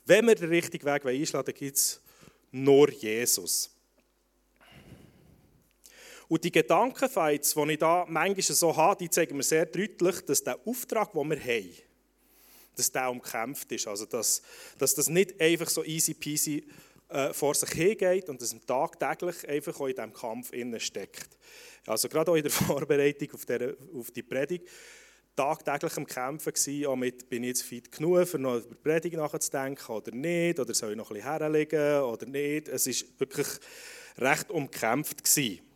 wenn 0.07 0.26
wir 0.26 0.35
den 0.35 0.49
richtigen 0.49 0.87
Weg 0.87 1.07
einschlagen 1.07 1.47
dann 1.47 1.54
gibt 1.54 1.76
es 1.76 2.00
nur 2.50 2.90
Jesus. 2.90 3.71
Und 6.30 6.44
die 6.44 6.52
Gedankenfights, 6.52 7.54
die 7.54 7.72
ich 7.72 7.78
da 7.78 8.06
manchmal 8.08 8.40
so 8.40 8.76
habe, 8.76 9.02
die 9.02 9.10
zeigen 9.10 9.37
mir 9.37 9.42
sehr 9.42 9.66
deutlich, 9.66 10.20
dass 10.20 10.44
der 10.44 10.60
Auftrag, 10.64 11.12
den 11.12 11.28
wir 11.28 11.40
haben, 11.40 11.70
dass 12.76 12.92
der 12.92 13.10
umkämpft 13.10 13.72
ist. 13.72 13.88
Also, 13.88 14.06
dass, 14.06 14.40
dass 14.78 14.94
das 14.94 15.08
nicht 15.08 15.40
einfach 15.40 15.68
so 15.68 15.82
easy 15.82 16.14
peasy 16.14 16.64
äh, 17.08 17.32
vor 17.32 17.56
sich 17.56 17.70
hingeht 17.70 18.28
und 18.28 18.40
dass 18.40 18.52
man 18.52 18.64
tagtäglich 18.64 19.49
einfach 19.49 19.80
auch 19.80 19.88
in 19.88 19.96
diesem 19.96 20.12
Kampf 20.12 20.52
steckt. 20.78 21.37
Also, 21.84 22.08
gerade 22.08 22.30
auch 22.30 22.37
in 22.37 22.44
der 22.44 22.52
Vorbereitung 22.52 23.32
auf, 23.32 23.44
der, 23.44 23.75
auf 23.92 24.12
die 24.12 24.22
Predigt, 24.22 24.68
tagtäglich 25.34 25.96
am 25.96 26.06
Kämpfen 26.06 26.52
gewesen, 26.52 26.87
auch 26.87 26.94
mit, 26.94 27.28
bin 27.28 27.42
ich 27.42 27.49
jetzt 27.49 27.62
fit 27.62 27.90
genug, 27.90 28.32
um 28.34 28.42
noch 28.42 28.58
über 28.58 28.68
die 28.68 28.75
Predigt 28.76 29.16
nachzudenken 29.16 29.92
oder 29.92 30.12
nicht, 30.12 30.60
oder 30.60 30.75
soll 30.75 30.92
ich 30.92 30.96
noch 30.96 31.10
ein 31.10 31.14
bisschen 31.14 31.28
herlegen 31.28 32.02
oder 32.02 32.26
nicht. 32.26 32.68
Es 32.68 32.87
war 32.87 33.08
wirklich 33.18 33.49
recht 34.16 34.49
umkämpft. 34.52 35.25
Gewesen. 35.25 35.70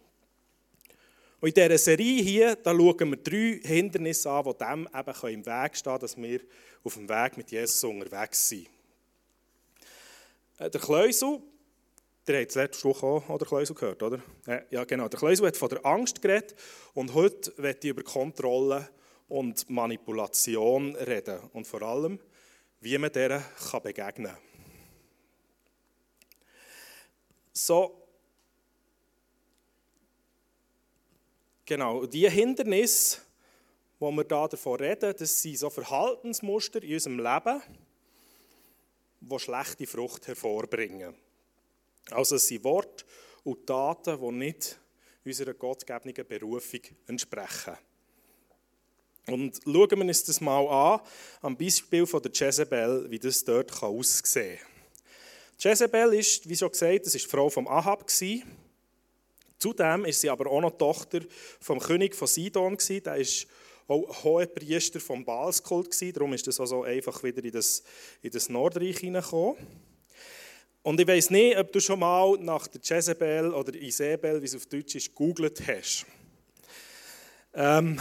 Und 1.45 1.49
in 1.49 1.63
dieser 1.63 1.77
Serie 1.77 2.23
hier, 2.23 2.57
da 2.57 2.71
schauen 2.71 3.11
wir 3.11 3.17
drei 3.19 3.61
Hindernisse 3.63 4.31
an, 4.31 4.45
die 4.45 4.57
dem 4.57 4.89
eben 4.99 5.35
im 5.35 5.45
Weg 5.45 5.77
stehen 5.77 5.91
können, 5.91 6.01
dass 6.01 6.17
wir 6.17 6.41
auf 6.83 6.95
dem 6.95 7.07
Weg 7.07 7.37
mit 7.37 7.51
Jesus 7.51 7.85
unterwegs 7.85 8.49
sind. 8.49 8.67
Äh, 10.57 10.71
der 10.71 10.81
Kleusel, 10.81 11.43
Ihr 12.27 12.41
habt 12.41 12.55
letzte 12.55 12.89
Woche 12.89 13.07
auch 13.07 13.37
der 13.37 13.47
Kleusel 13.47 13.77
gehört, 13.77 14.03
oder? 14.03 14.23
Ja, 14.71 14.85
genau. 14.85 15.07
Der 15.09 15.19
Kleusel 15.19 15.47
hat 15.47 15.59
von 15.59 15.69
der 15.69 15.85
Angst 15.85 16.23
geredet 16.23 16.55
und 16.95 17.13
heute 17.13 17.53
wird 17.59 17.85
ich 17.85 17.91
über 17.91 18.03
Kontrolle 18.03 18.89
und 19.29 19.69
Manipulation 19.69 20.97
reden. 20.97 21.41
Und 21.53 21.67
vor 21.67 21.83
allem, 21.83 22.21
wie 22.81 22.97
man 22.97 23.13
dieser 23.13 23.45
begegnen 23.83 24.33
kann. 24.33 24.39
So, 27.53 28.04
genau, 31.65 32.07
die 32.07 32.29
Hindernisse, 32.29 33.21
wo 33.99 34.11
wir 34.11 34.25
da 34.25 34.49
davon 34.49 34.81
reden, 34.81 35.15
das 35.17 35.43
sind 35.43 35.59
so 35.59 35.71
Verhaltensmuster 35.71 36.83
in 36.83 36.95
unserem 36.95 37.19
Leben, 37.19 37.63
die 39.21 39.39
schlechte 39.39 39.87
Frucht 39.87 40.27
hervorbringen. 40.27 41.15
Also 42.11 42.37
es 42.37 42.49
sind 42.49 42.65
Worte 42.65 43.05
und 43.45 43.67
Taten, 43.67 44.21
die 44.21 44.33
nicht 44.33 44.79
unserer 45.25 45.55
gottgegebenen 45.55 46.27
Berufung 46.27 46.81
entsprechen. 47.07 47.77
Und 49.27 49.59
schauen 49.65 49.91
wir 49.91 50.05
uns 50.05 50.25
das 50.25 50.41
mal 50.41 50.67
an, 50.69 51.01
am 51.41 51.57
Beispiel 51.57 52.07
von 52.07 52.21
der 52.21 52.33
Jezebel, 52.33 53.11
wie 53.11 53.19
das 53.19 53.43
dort 53.43 53.83
aussehen 53.83 54.59
kann. 54.59 54.69
Jezebel 55.59 56.15
ist, 56.15 56.47
wie 56.47 56.57
schon 56.57 56.71
gesagt, 56.71 57.07
das 57.07 57.15
ist 57.15 57.25
die 57.25 57.31
Frau 57.31 57.49
von 57.49 57.67
Ahab. 57.67 58.05
Zudem 59.65 60.05
ist 60.05 60.21
sie 60.21 60.29
aber 60.29 60.51
auch 60.51 60.61
noch 60.61 60.77
Tochter 60.77 61.21
vom 61.59 61.79
König 61.79 62.15
von 62.15 62.29
Sidon. 62.29 62.77
Der 62.87 63.17
war 63.17 63.97
auch 63.97 64.25
Hohepriester 64.25 65.01
vom 65.01 65.25
Baalskult. 65.25 65.89
Darum 66.15 66.35
ist 66.35 66.47
das 66.47 66.61
also 66.61 66.83
einfach 66.83 67.23
wieder 67.23 67.43
in 67.43 67.53
das, 67.53 67.83
in 68.21 68.31
das 68.31 68.51
Nordreich 68.51 68.99
hineingekommen. 68.99 69.57
Und 70.83 71.01
ich 71.01 71.09
weiß 71.09 71.31
nicht, 71.31 71.57
ob 71.57 71.73
du 71.73 71.81
schon 71.81 71.99
mal 71.99 72.37
nach 72.41 72.67
der 72.67 72.83
Jezebel 72.85 73.55
oder 73.55 73.75
Isabel, 73.75 74.43
wie 74.43 74.45
es 74.45 74.55
auf 74.55 74.67
Deutsch 74.67 74.97
ist, 74.97 75.09
gegoogelt 75.09 75.63
hast. 75.67 76.05
Ähm, 77.55 77.99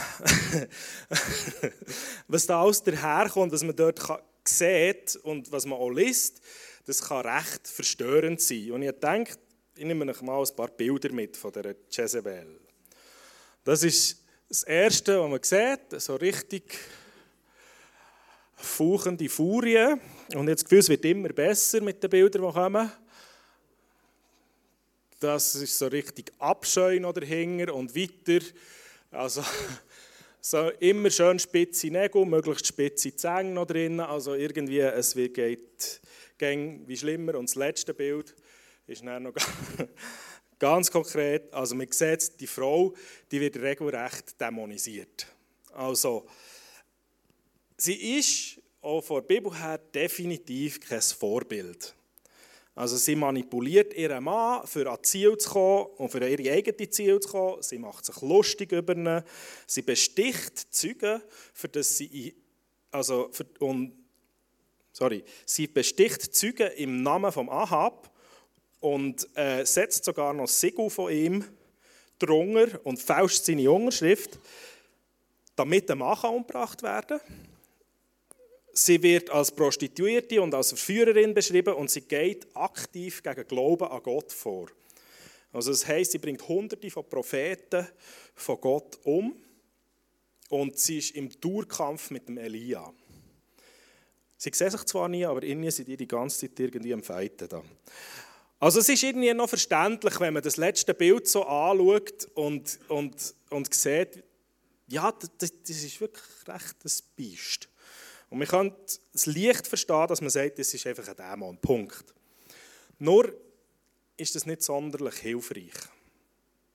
was 2.27 2.46
da 2.46 2.62
alles 2.62 2.84
daherkommt, 2.84 3.53
was 3.53 3.63
man 3.63 3.74
dort 3.74 4.01
sieht 4.43 5.15
und 5.24 5.50
was 5.50 5.65
man 5.65 5.79
auch 5.79 5.91
liest, 5.91 6.41
das 6.86 7.01
kann 7.01 7.25
recht 7.25 7.70
verstörend 7.70 8.41
sein. 8.41 8.74
Und 8.74 8.82
ich 8.82 8.91
denke, 9.00 9.38
ich 9.75 9.86
nehme 9.86 10.10
euch 10.10 10.22
mal 10.22 10.39
ein 10.39 10.56
paar 10.56 10.68
Bilder 10.68 11.12
mit 11.12 11.36
von 11.36 11.51
der 11.51 11.75
Jezebel. 11.89 12.60
Das 13.63 13.84
ist 13.84 14.22
das 14.48 14.63
Erste, 14.63 15.20
was 15.20 15.30
man 15.30 15.42
sieht, 15.42 16.01
so 16.01 16.15
richtig 16.15 16.77
fauchende 18.56 19.27
Furie. 19.30 19.96
Und 20.36 20.48
jetzt 20.48 20.63
das 20.63 20.65
Gefühl, 20.65 20.80
es 20.80 20.89
wird 20.89 21.06
immer 21.06 21.30
besser 21.30 21.82
mit 21.82 22.01
den 22.03 22.10
Bildern, 22.10 22.44
die 22.44 22.51
kommen. 22.53 22.92
Das 25.20 25.56
ist 25.56 25.77
so 25.77 25.88
richtig 25.88 26.32
Abscheu 26.38 27.00
noch 27.00 27.13
dahinter 27.13 27.74
und 27.74 27.96
weiter. 27.96 28.46
Also 29.12 29.44
so 30.42 30.70
immer 30.80 31.10
schön 31.10 31.39
spitze 31.39 31.88
Nägel, 31.88 32.25
möglichst 32.25 32.68
spitze 32.68 33.15
Zähne 33.15 33.51
noch 33.51 33.65
drin. 33.65 34.00
Also 34.01 34.36
irgendwie, 34.36 34.80
es 34.80 35.15
geht, 35.15 36.01
wie 36.39 36.98
schlimmer. 36.98 37.36
Und 37.36 37.50
das 37.50 37.56
letzte 37.56 37.94
Bild 37.94 38.36
ist 38.88 39.04
dann 39.04 39.24
noch 39.24 39.34
ganz 40.60 40.92
konkret. 40.92 41.54
Also 41.54 41.75
man 41.75 41.92
sieht, 41.92 42.40
die 42.40 42.48
Frau, 42.48 42.94
die 43.32 43.42
wird 43.42 43.58
regelrecht 43.58 44.40
dämonisiert. 44.40 45.28
Also 45.74 46.25
sie 47.78 48.18
ist 48.18 48.62
auch 48.82 49.02
von 49.02 49.22
der 49.22 49.28
Bibel 49.28 49.58
her 49.58 49.78
definitiv 49.78 50.80
kein 50.80 51.02
Vorbild. 51.02 51.96
Also 52.75 52.98
sie 52.98 53.16
manipuliert 53.16 53.94
ihren 53.94 54.24
Mann, 54.24 54.66
für 54.66 54.90
ans 54.90 55.08
Ziel 55.08 55.38
zu 55.38 55.50
kommen 55.50 55.86
und 55.98 56.10
für 56.10 56.28
ihre 56.28 56.52
eigenen 56.52 56.92
Ziele 56.92 57.20
zu 57.20 57.30
kommen. 57.30 57.62
Sie 57.62 57.78
macht 57.78 58.06
sich 58.06 58.20
lustig 58.22 58.72
über 58.72 58.96
ihn. 58.96 59.22
Sie 59.68 59.84
besticht 59.84 60.74
Zeugen, 60.74 61.22
für 61.54 61.70
das 61.70 61.98
sie 61.98 62.36
also 62.94 63.30
für, 63.32 63.46
und, 63.60 63.92
sorry, 64.92 65.24
sie 65.46 65.68
besticht 65.68 66.36
Zeugen 66.36 66.72
im 66.78 67.02
Namen 67.02 67.32
von 67.32 67.50
Ahab 67.50 68.12
und 68.84 69.30
äh, 69.38 69.66
setzt 69.66 70.04
sogar 70.04 70.34
noch 70.34 70.50
Siegel 70.50 70.90
von 70.90 71.10
ihm 71.10 71.46
drunter 72.20 72.82
und 72.84 73.02
fälscht 73.02 73.46
seine 73.46 73.72
Unterschrift, 73.72 74.38
damit 75.56 75.88
der 75.88 75.96
Mann 75.96 76.18
umgebracht 76.18 76.84
werden. 76.84 77.22
Sie 78.74 79.02
wird 79.02 79.30
als 79.30 79.52
Prostituierte 79.52 80.42
und 80.42 80.54
als 80.54 80.70
Verführerin 80.70 81.34
beschrieben 81.34 81.75
und 81.75 81.92
sie 81.92 82.02
geht 82.02 82.46
aktiv 82.56 83.24
gegen 83.24 83.48
Glauben 83.48 83.88
an 83.88 84.04
Gott 84.04 84.34
vor. 84.34 84.68
Also 85.54 85.72
das 85.72 85.88
heißt, 85.88 86.12
sie 86.12 86.18
bringt 86.18 86.46
Hunderte 86.46 86.90
von 86.90 87.08
Propheten 87.08 87.88
von 88.36 88.60
Gott 88.60 89.00
um 89.04 89.34
und 90.50 90.78
sie 90.78 90.98
ist 90.98 91.12
im 91.12 91.30
Durkampf 91.40 92.12
mit 92.12 92.28
dem 92.28 92.38
Elia. 92.38 92.92
Sie 94.36 94.52
sehen 94.54 94.72
sich 94.72 94.84
zwar 94.84 95.08
nie, 95.08 95.24
aber 95.24 95.42
innen 95.44 95.72
sind 95.72 95.88
die 95.88 95.96
die 95.96 96.08
ganze 96.08 96.50
Zeit 96.50 96.60
irgendwie 96.60 96.94
am 96.94 97.04
Feiten 97.04 97.48
da. 97.48 97.63
Also 98.63 98.79
es 98.79 98.88
ist 98.88 99.03
irgendwie 99.03 99.34
noch 99.34 99.50
verständlich, 99.50 100.17
wenn 100.22 100.36
man 100.36 100.41
das 100.41 100.55
letzte 100.55 100.93
Bild 100.93 101.27
so 101.27 101.43
anschaut 101.43 102.29
und, 102.34 102.79
und, 102.88 103.36
und 103.50 103.74
sieht, 103.74 104.24
ja, 104.88 105.12
das, 105.12 105.51
das 105.67 105.84
ist 105.84 106.00
wirklich 106.00 106.24
recht 106.48 106.75
ein 106.86 106.91
Biest. 107.17 107.67
Und 108.29 108.38
man 108.38 108.48
kann 108.48 108.74
es 109.13 109.25
leicht 109.25 109.67
verstehen, 109.67 110.08
dass 110.08 110.22
man 110.22 110.29
sagt, 110.29 110.60
das 110.60 110.74
ist 110.74 110.88
einfach 110.88 111.05
ein 111.05 111.17
Dämon. 111.17 111.58
Punkt. 111.58 112.05
Nur 113.00 113.36
ist 114.15 114.34
das 114.34 114.46
nicht 114.46 114.63
sonderlich 114.63 115.15
hilfreich, 115.15 115.74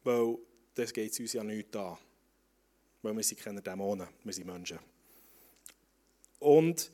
weil 0.04 0.37
das 0.75 0.92
geht 0.92 1.12
es 1.12 1.21
uns 1.21 1.33
ja 1.33 1.42
nicht 1.42 1.75
an. 1.75 1.97
Weil 3.00 3.16
wir 3.16 3.23
sind 3.23 3.40
keine 3.40 3.62
Dämonen, 3.62 4.09
wir 4.25 4.33
sind 4.35 4.47
Menschen. 4.47 4.78
Und 6.38 6.90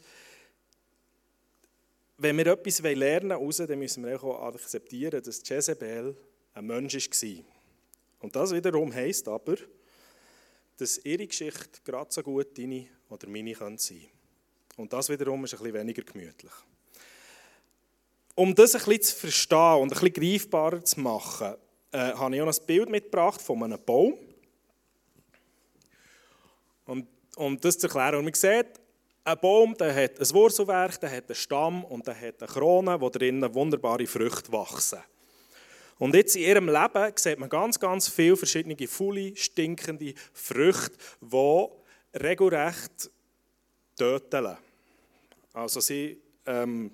wenn 2.17 2.37
wir 2.39 2.47
etwas 2.47 2.81
lernen 2.81 3.31
daraus, 3.31 3.57
dann 3.57 3.79
müssen 3.79 4.05
wir 4.05 4.23
auch 4.23 4.55
akzeptieren, 4.55 5.23
dass 5.23 5.43
Jezebel 5.49 6.17
ein 6.55 6.67
Mensch 6.67 6.95
war. 6.95 7.45
Und 8.21 8.37
das 8.37 8.53
wiederum 8.53 8.93
heisst 8.93 9.29
aber, 9.29 9.57
dass 10.77 10.99
ihre 11.05 11.27
Geschichte 11.27 11.81
gerade 11.85 12.13
so 12.13 12.23
gut 12.23 12.57
deine 12.57 12.87
oder 13.09 13.29
meine 13.29 13.55
sein 13.55 13.77
könnte. 13.77 13.95
Und 14.77 14.93
das 14.93 15.09
wiederum 15.09 15.45
ist 15.45 15.55
ein 15.55 15.59
bisschen 15.59 15.75
weniger 15.75 16.03
gemütlich. 16.03 16.53
Um 18.35 18.55
das 18.55 18.75
ein 18.75 18.79
bisschen 18.79 19.03
zu 19.03 19.17
verstehen 19.17 19.77
und 19.81 19.93
ein 19.93 20.01
bisschen 20.01 20.13
greifbarer 20.13 20.85
zu 20.85 21.01
machen, 21.01 21.55
äh, 21.93 22.13
habe 22.13 22.35
ich 22.35 22.43
auch 22.43 22.49
ein 22.49 22.67
Bild 22.67 22.89
mitgebracht 22.89 23.41
von 23.41 23.63
einem 23.63 23.79
Baum. 23.85 24.19
Und 26.87 27.07
um 27.37 27.61
das 27.61 27.79
zu 27.79 27.87
erklären, 27.87 28.17
und 28.17 28.25
man 28.25 28.35
sieht, 28.35 28.81
ein 29.25 29.39
Baum 29.41 29.75
der 29.77 29.95
hat 29.95 30.21
ein 30.21 30.31
Wurzelwerk, 30.35 31.01
der 31.01 31.11
hat 31.11 31.29
einen 31.29 31.35
Stamm 31.35 31.85
und 31.85 32.07
der 32.07 32.21
hat 32.21 32.43
eine 32.43 32.53
Krone, 32.53 33.01
wo 33.01 33.09
drinnen 33.09 33.55
wunderbare 33.55 34.07
Früchte 34.07 34.53
wachsen. 34.53 35.01
Und 35.99 36.15
jetzt 36.15 36.37
in 36.37 36.43
ihrem 36.43 36.69
Leben 36.69 37.13
sieht 37.17 37.39
man 37.39 37.49
ganz, 37.49 37.79
ganz 37.79 38.09
viele 38.09 38.37
verschiedene 38.37 38.77
faule, 38.87 39.35
stinkende 39.37 40.15
Früchte, 40.33 40.97
die 41.23 41.69
regelrecht 42.19 43.11
töten. 43.97 44.57
Also 45.53 45.81
sie 45.81 46.21
ähm, 46.47 46.91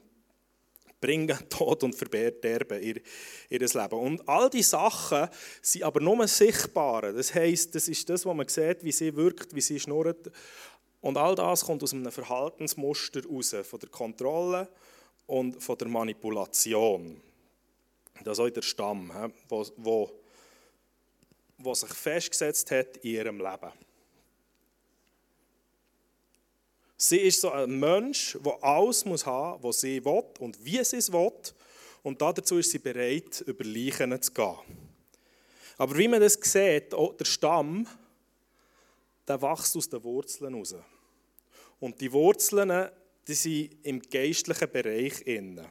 bringen 1.00 1.38
Tod 1.48 1.82
und 1.82 1.94
Verderben 1.94 2.78
in 2.80 3.00
ihr 3.48 3.58
Leben. 3.58 3.92
Und 3.92 4.28
all 4.28 4.50
diese 4.50 4.70
Sachen 4.70 5.28
sind 5.62 5.82
aber 5.82 6.00
nur 6.00 6.28
sichtbar. 6.28 7.12
Das 7.12 7.34
heisst, 7.34 7.74
das 7.74 7.88
ist 7.88 8.08
das, 8.08 8.26
was 8.26 8.36
man 8.36 8.48
sieht, 8.48 8.84
wie 8.84 8.92
sie 8.92 9.16
wirkt, 9.16 9.54
wie 9.54 9.60
sie 9.60 9.80
schnurrt. 9.80 10.30
Und 11.00 11.16
all 11.16 11.34
das 11.34 11.64
kommt 11.64 11.82
aus 11.82 11.92
einem 11.92 12.12
Verhaltensmuster 12.12 13.22
heraus, 13.22 13.54
von 13.62 13.80
der 13.80 13.88
Kontrolle 13.88 14.68
und 15.26 15.62
von 15.62 15.78
der 15.78 15.88
Manipulation. 15.88 17.20
Das 18.24 18.38
ist 18.38 18.44
auch 18.44 18.50
der 18.50 18.62
Stamm, 18.62 19.32
wo, 19.48 19.66
wo, 19.76 20.10
wo 21.56 21.74
sich 21.74 21.90
festgesetzt 21.90 22.70
hat 22.70 22.98
in 22.98 23.12
ihrem 23.12 23.38
Leben. 23.38 23.72
Sie 26.96 27.16
ist 27.16 27.40
so 27.40 27.50
ein 27.50 27.80
Mensch, 27.80 28.36
der 28.44 28.62
alles 28.62 29.06
muss 29.06 29.24
haben 29.24 29.62
was 29.62 29.80
sie 29.80 30.04
will 30.04 30.22
und 30.38 30.62
wie 30.62 30.84
sie 30.84 30.98
es 30.98 31.10
will. 31.10 31.32
Und 32.02 32.20
dazu 32.20 32.58
ist 32.58 32.70
sie 32.70 32.78
bereit, 32.78 33.42
über 33.46 33.64
Leichen 33.64 34.20
zu 34.20 34.32
gehen. 34.32 34.56
Aber 35.78 35.96
wie 35.96 36.08
man 36.08 36.20
das 36.20 36.34
sieht, 36.34 36.92
auch 36.92 37.14
der 37.14 37.24
Stamm, 37.24 37.86
der 39.26 39.40
wächst 39.42 39.76
aus 39.76 39.88
den 39.88 40.02
Wurzeln 40.02 40.54
raus. 40.54 40.74
Und 41.78 42.00
die 42.00 42.12
Wurzeln, 42.12 42.90
die 43.26 43.34
sind 43.34 43.76
im 43.84 44.00
geistlichen 44.02 44.70
Bereich 44.70 45.20
innen. 45.22 45.66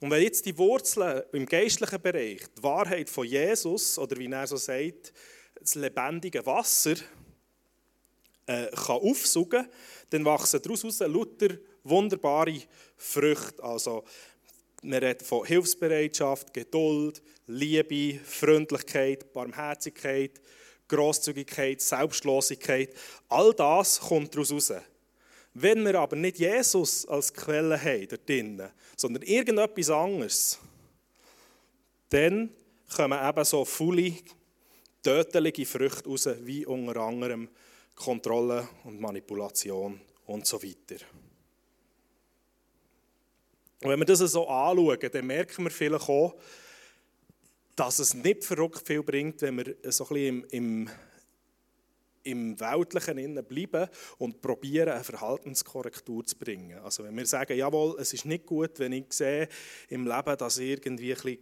Und 0.00 0.10
wenn 0.10 0.22
jetzt 0.22 0.44
die 0.44 0.56
Wurzeln 0.56 1.22
im 1.32 1.46
geistlichen 1.46 2.00
Bereich, 2.00 2.42
die 2.56 2.62
Wahrheit 2.62 3.08
von 3.08 3.26
Jesus, 3.26 3.98
oder 3.98 4.16
wie 4.18 4.30
er 4.30 4.46
so 4.46 4.56
sagt, 4.56 5.12
das 5.58 5.74
lebendige 5.74 6.44
Wasser, 6.44 6.96
äh, 8.46 8.68
kann 8.68 9.00
aufsaugen 9.00 9.68
dann 10.10 10.24
wachsen 10.24 10.62
daraus 10.62 10.98
lauter 11.00 11.58
wunderbare 11.82 12.62
Früchte. 12.96 13.62
Also 13.62 14.04
Man 14.82 15.00
redet 15.00 15.22
von 15.22 15.44
Hilfsbereitschaft, 15.44 16.54
Geduld, 16.54 17.22
Liebe, 17.46 18.20
Freundlichkeit, 18.24 19.32
Barmherzigkeit, 19.32 20.40
Großzügigkeit, 20.88 21.80
Selbstlosigkeit. 21.80 22.94
All 23.28 23.52
das 23.52 24.00
kommt 24.00 24.34
daraus 24.34 24.52
raus. 24.52 24.72
Wenn 25.54 25.84
wir 25.84 25.98
aber 25.98 26.16
nicht 26.16 26.38
Jesus 26.38 27.06
als 27.06 27.32
Quelle 27.32 27.82
haben, 27.82 28.08
dort 28.08 28.28
drinnen, 28.28 28.70
sondern 28.96 29.22
irgendetwas 29.22 29.90
anderes, 29.90 30.58
dann 32.10 32.50
kommen 32.94 33.28
eben 33.28 33.44
so 33.44 33.64
faule, 33.64 34.12
tödliche 35.02 35.64
Früchte 35.64 36.08
raus, 36.08 36.28
wie 36.42 36.66
unter 36.66 37.00
anderem 37.00 37.48
Kontrolle 37.94 38.68
und 38.84 39.00
Manipulation 39.00 40.00
und 40.26 40.46
so 40.46 40.62
weiter. 40.62 41.02
Und 43.82 43.90
wenn 43.90 43.98
wir 43.98 44.06
das 44.06 44.18
so 44.18 44.46
anschauen, 44.48 44.98
dann 45.12 45.26
merken 45.26 45.64
wir 45.64 45.70
vielleicht 45.70 46.08
auch, 46.08 46.34
dass 47.76 47.98
es 47.98 48.14
nicht 48.14 48.42
verrückt 48.42 48.86
viel 48.86 49.02
bringt, 49.02 49.42
wenn 49.42 49.58
wir 49.58 49.76
so 49.92 50.04
ein 50.04 50.08
bisschen 50.08 50.44
im, 50.44 50.46
im, 50.50 50.90
im 52.22 52.60
Weltlichen 52.60 53.18
innen 53.18 53.44
bleiben 53.44 53.88
und 54.18 54.40
probieren, 54.40 54.88
eine 54.88 55.04
Verhaltenskorrektur 55.04 56.24
zu 56.24 56.36
bringen. 56.36 56.78
Also 56.78 57.04
wenn 57.04 57.16
wir 57.16 57.26
sagen, 57.26 57.56
jawohl, 57.56 57.96
es 58.00 58.14
ist 58.14 58.24
nicht 58.24 58.46
gut, 58.46 58.78
wenn 58.78 58.92
ich 58.92 59.12
sehe 59.12 59.48
im 59.90 60.06
Leben, 60.06 60.36
dass 60.36 60.58
ich 60.58 60.70
irgendwie 60.70 61.12
ein 61.12 61.20
bisschen 61.20 61.38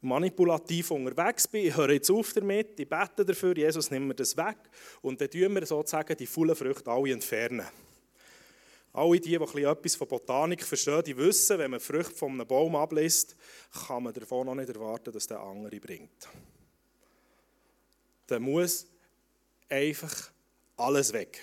manipulativ 0.00 0.90
unterwegs 0.90 1.46
bin, 1.46 1.66
ich 1.66 1.76
höre 1.76 1.92
jetzt 1.92 2.10
auf 2.10 2.32
damit, 2.32 2.78
ich 2.80 2.88
bete 2.88 3.24
dafür, 3.24 3.56
Jesus 3.56 3.90
nimmt 3.90 4.08
mir 4.08 4.14
das 4.14 4.36
weg 4.36 4.56
und 5.02 5.20
dann 5.20 5.30
tun 5.30 5.54
wir 5.54 5.66
sozusagen 5.66 6.16
die 6.16 6.26
vollen 6.26 6.56
Früchte 6.56 6.90
alle 6.90 7.12
entfernen. 7.12 7.66
Alle 8.94 9.18
die, 9.18 9.36
die 9.36 9.62
etwas 9.64 9.96
von 9.96 10.06
Botanik 10.06 10.62
verstehen, 10.62 11.02
die 11.02 11.16
wissen, 11.16 11.58
wenn 11.58 11.72
man 11.72 11.80
Früchte 11.80 12.14
von 12.14 12.30
einem 12.30 12.46
Baum 12.46 12.76
ablässt, 12.76 13.34
kann 13.88 14.04
man 14.04 14.14
davon 14.14 14.46
noch 14.46 14.54
nicht 14.54 14.68
erwarten, 14.68 15.12
dass 15.12 15.26
der 15.26 15.40
andere 15.40 15.80
bringt. 15.80 16.28
Dann 18.28 18.42
muss 18.42 18.86
einfach 19.68 20.30
alles 20.76 21.12
weg. 21.12 21.40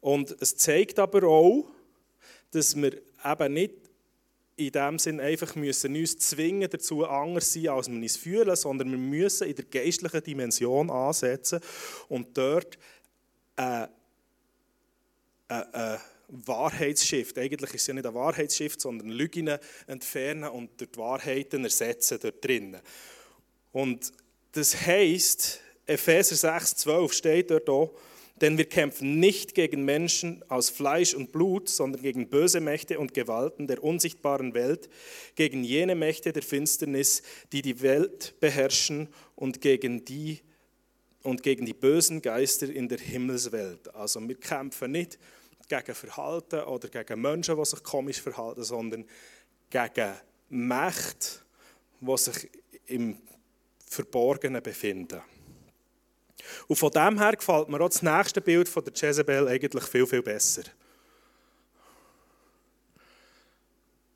Und 0.00 0.34
es 0.40 0.56
zeigt 0.56 0.98
aber 0.98 1.24
auch, 1.24 1.66
dass 2.52 2.74
wir 2.74 3.02
eben 3.22 3.52
nicht 3.52 3.74
in 4.56 4.72
dem 4.72 4.98
Sinn 4.98 5.20
einfach 5.20 5.54
müssen 5.54 5.96
uns 5.96 6.18
zwingen 6.18 6.68
dazu 6.70 7.06
anders 7.06 7.52
sein, 7.52 7.68
als 7.68 7.90
wir 7.90 7.96
uns 7.96 8.16
fühlen, 8.16 8.56
sondern 8.56 8.90
wir 8.90 8.98
müssen 8.98 9.48
in 9.48 9.54
der 9.54 9.66
geistlichen 9.66 10.22
Dimension 10.22 10.90
ansetzen 10.90 11.60
und 12.08 12.36
dort 12.36 12.78
äh, 13.56 13.86
ein, 15.50 15.74
ein 15.74 15.98
Wahrheitsschiff. 16.28 17.36
Eigentlich 17.36 17.74
ist 17.74 17.82
es 17.82 17.86
ja 17.88 17.94
nicht 17.94 18.06
ein 18.06 18.14
Wahrheitsschiff, 18.14 18.76
sondern 18.78 19.08
Lügen 19.08 19.58
entfernen 19.86 20.48
und 20.48 20.70
dort 20.80 20.96
Wahrheiten 20.96 21.64
ersetzen 21.64 22.18
dort 22.22 22.44
drinnen. 22.44 22.80
Und 23.72 24.12
das 24.52 24.86
heisst, 24.86 25.60
Epheser 25.86 26.36
6, 26.36 26.76
12 26.76 27.12
steht 27.12 27.50
dort 27.50 27.68
auch, 27.68 27.92
denn 28.40 28.56
wir 28.56 28.64
kämpfen 28.64 29.20
nicht 29.20 29.54
gegen 29.54 29.84
Menschen 29.84 30.42
aus 30.48 30.70
Fleisch 30.70 31.14
und 31.14 31.30
Blut, 31.30 31.68
sondern 31.68 32.00
gegen 32.00 32.30
böse 32.30 32.60
Mächte 32.60 32.98
und 32.98 33.12
Gewalten 33.12 33.66
der 33.66 33.84
unsichtbaren 33.84 34.54
Welt, 34.54 34.88
gegen 35.34 35.62
jene 35.62 35.94
Mächte 35.94 36.32
der 36.32 36.42
Finsternis, 36.42 37.22
die 37.52 37.60
die 37.60 37.82
Welt 37.82 38.34
beherrschen 38.40 39.08
und 39.34 39.60
gegen 39.60 40.04
die 40.04 40.40
und 41.22 41.42
gegen 41.42 41.66
die 41.66 41.74
bösen 41.74 42.22
Geister 42.22 42.70
in 42.70 42.88
der 42.88 42.98
Himmelswelt. 42.98 43.94
Also 43.94 44.26
wir 44.26 44.36
kämpfen 44.36 44.92
nicht 44.92 45.18
gegen 45.70 45.94
Verhalten 45.94 46.60
oder 46.64 46.88
gegen 46.88 47.20
Menschen, 47.20 47.56
die 47.56 47.64
sich 47.64 47.82
komisch 47.82 48.20
verhalten, 48.20 48.64
sondern 48.64 49.04
gegen 49.70 50.14
Mächte, 50.48 51.28
die 52.00 52.16
sich 52.18 52.50
im 52.86 53.18
Verborgenen 53.86 54.62
befinden. 54.62 55.22
Und 56.66 56.76
von 56.76 56.90
dem 56.90 57.18
her 57.18 57.36
gefällt 57.36 57.68
mir 57.68 57.80
auch 57.80 57.88
das 57.88 58.02
nächste 58.02 58.40
Bild 58.40 58.68
von 58.68 58.84
der 58.84 58.92
Jezebel 58.94 59.46
eigentlich 59.48 59.84
viel, 59.84 60.06
viel 60.06 60.22
besser. 60.22 60.62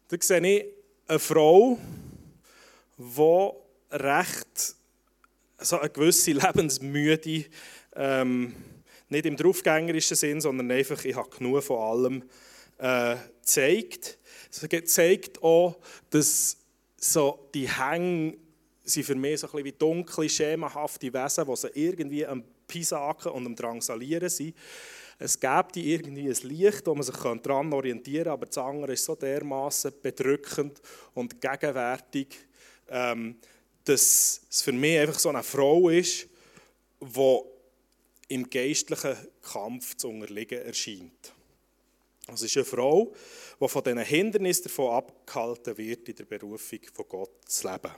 Da 0.09 0.17
sehe 0.21 0.41
ich 0.41 0.65
eine 1.07 1.19
Frau, 1.19 1.79
die 2.99 3.51
recht 3.91 4.77
so 5.59 5.79
eine 5.79 5.91
gewisse 5.91 6.33
Lebensmüde 6.33 7.45
ähm, 7.95 8.55
nicht 9.09 9.27
im 9.27 9.37
draufgängerischen 9.37 10.17
Sinn, 10.17 10.41
sondern 10.41 10.71
einfach, 10.71 11.05
ich 11.05 11.15
habe 11.15 11.31
genug 11.31 11.63
von 11.63 11.79
allem 11.79 12.25
äh, 12.79 13.17
zeigt. 13.43 14.19
Es 14.51 14.93
zeigt 14.93 15.43
auch, 15.43 15.77
dass 16.11 16.57
so 16.97 17.49
die 17.55 17.69
Hänge 17.69 18.37
sind 18.85 19.05
für 19.05 19.15
mich 19.15 19.41
so 19.41 19.47
ein 19.47 19.51
bisschen 19.51 19.65
wie 19.65 19.73
dunkle, 19.73 20.29
schemenhafte 20.29 21.13
Wesen, 21.13 21.47
die 21.47 21.81
irgendwie 21.81 22.27
am 22.27 22.45
Pisaken 22.67 23.33
und 23.33 23.47
am 23.47 23.57
Drangsalieren 23.57 24.29
sind. 24.29 24.55
Es 25.19 25.39
gibt 25.39 25.77
irgendwie 25.77 26.29
ein 26.29 26.49
Licht, 26.49 26.87
wo 26.87 26.95
man 26.95 27.05
sich 27.05 27.15
daran 27.15 27.73
orientieren 27.73 28.25
kann, 28.25 28.33
aber 28.33 28.47
das 28.47 28.59
andere 28.59 28.93
ist 28.93 29.05
so 29.05 29.15
dermaßen 29.15 29.93
bedrückend 30.03 30.81
und 31.15 31.41
gegenwärtig, 31.41 32.37
ähm, 32.89 33.37
dass 33.85 34.41
es 34.51 34.63
für 34.63 34.73
mich 34.73 34.99
einfach 34.99 35.19
so 35.19 35.29
eine 35.29 35.43
Frau 35.43 35.89
ist, 35.89 36.27
die 37.01 37.41
im 38.29 38.49
geistlichen 38.49 39.17
Kampf 39.43 39.97
zu 39.97 40.09
unterliegen 40.09 40.63
erscheint. 40.63 41.33
Es 42.33 42.43
ist 42.43 42.57
eine 42.57 42.65
Frau, 42.65 43.13
die 43.61 43.69
von 43.69 43.83
diesen 43.83 43.99
Hindernissen 43.99 44.65
davon 44.65 44.95
abgehalten 44.95 45.77
wird, 45.77 46.09
in 46.09 46.17
der 46.17 46.25
Berufung 46.25 46.81
von 46.93 47.05
Gott 47.09 47.31
zu 47.47 47.69
leben. 47.69 47.93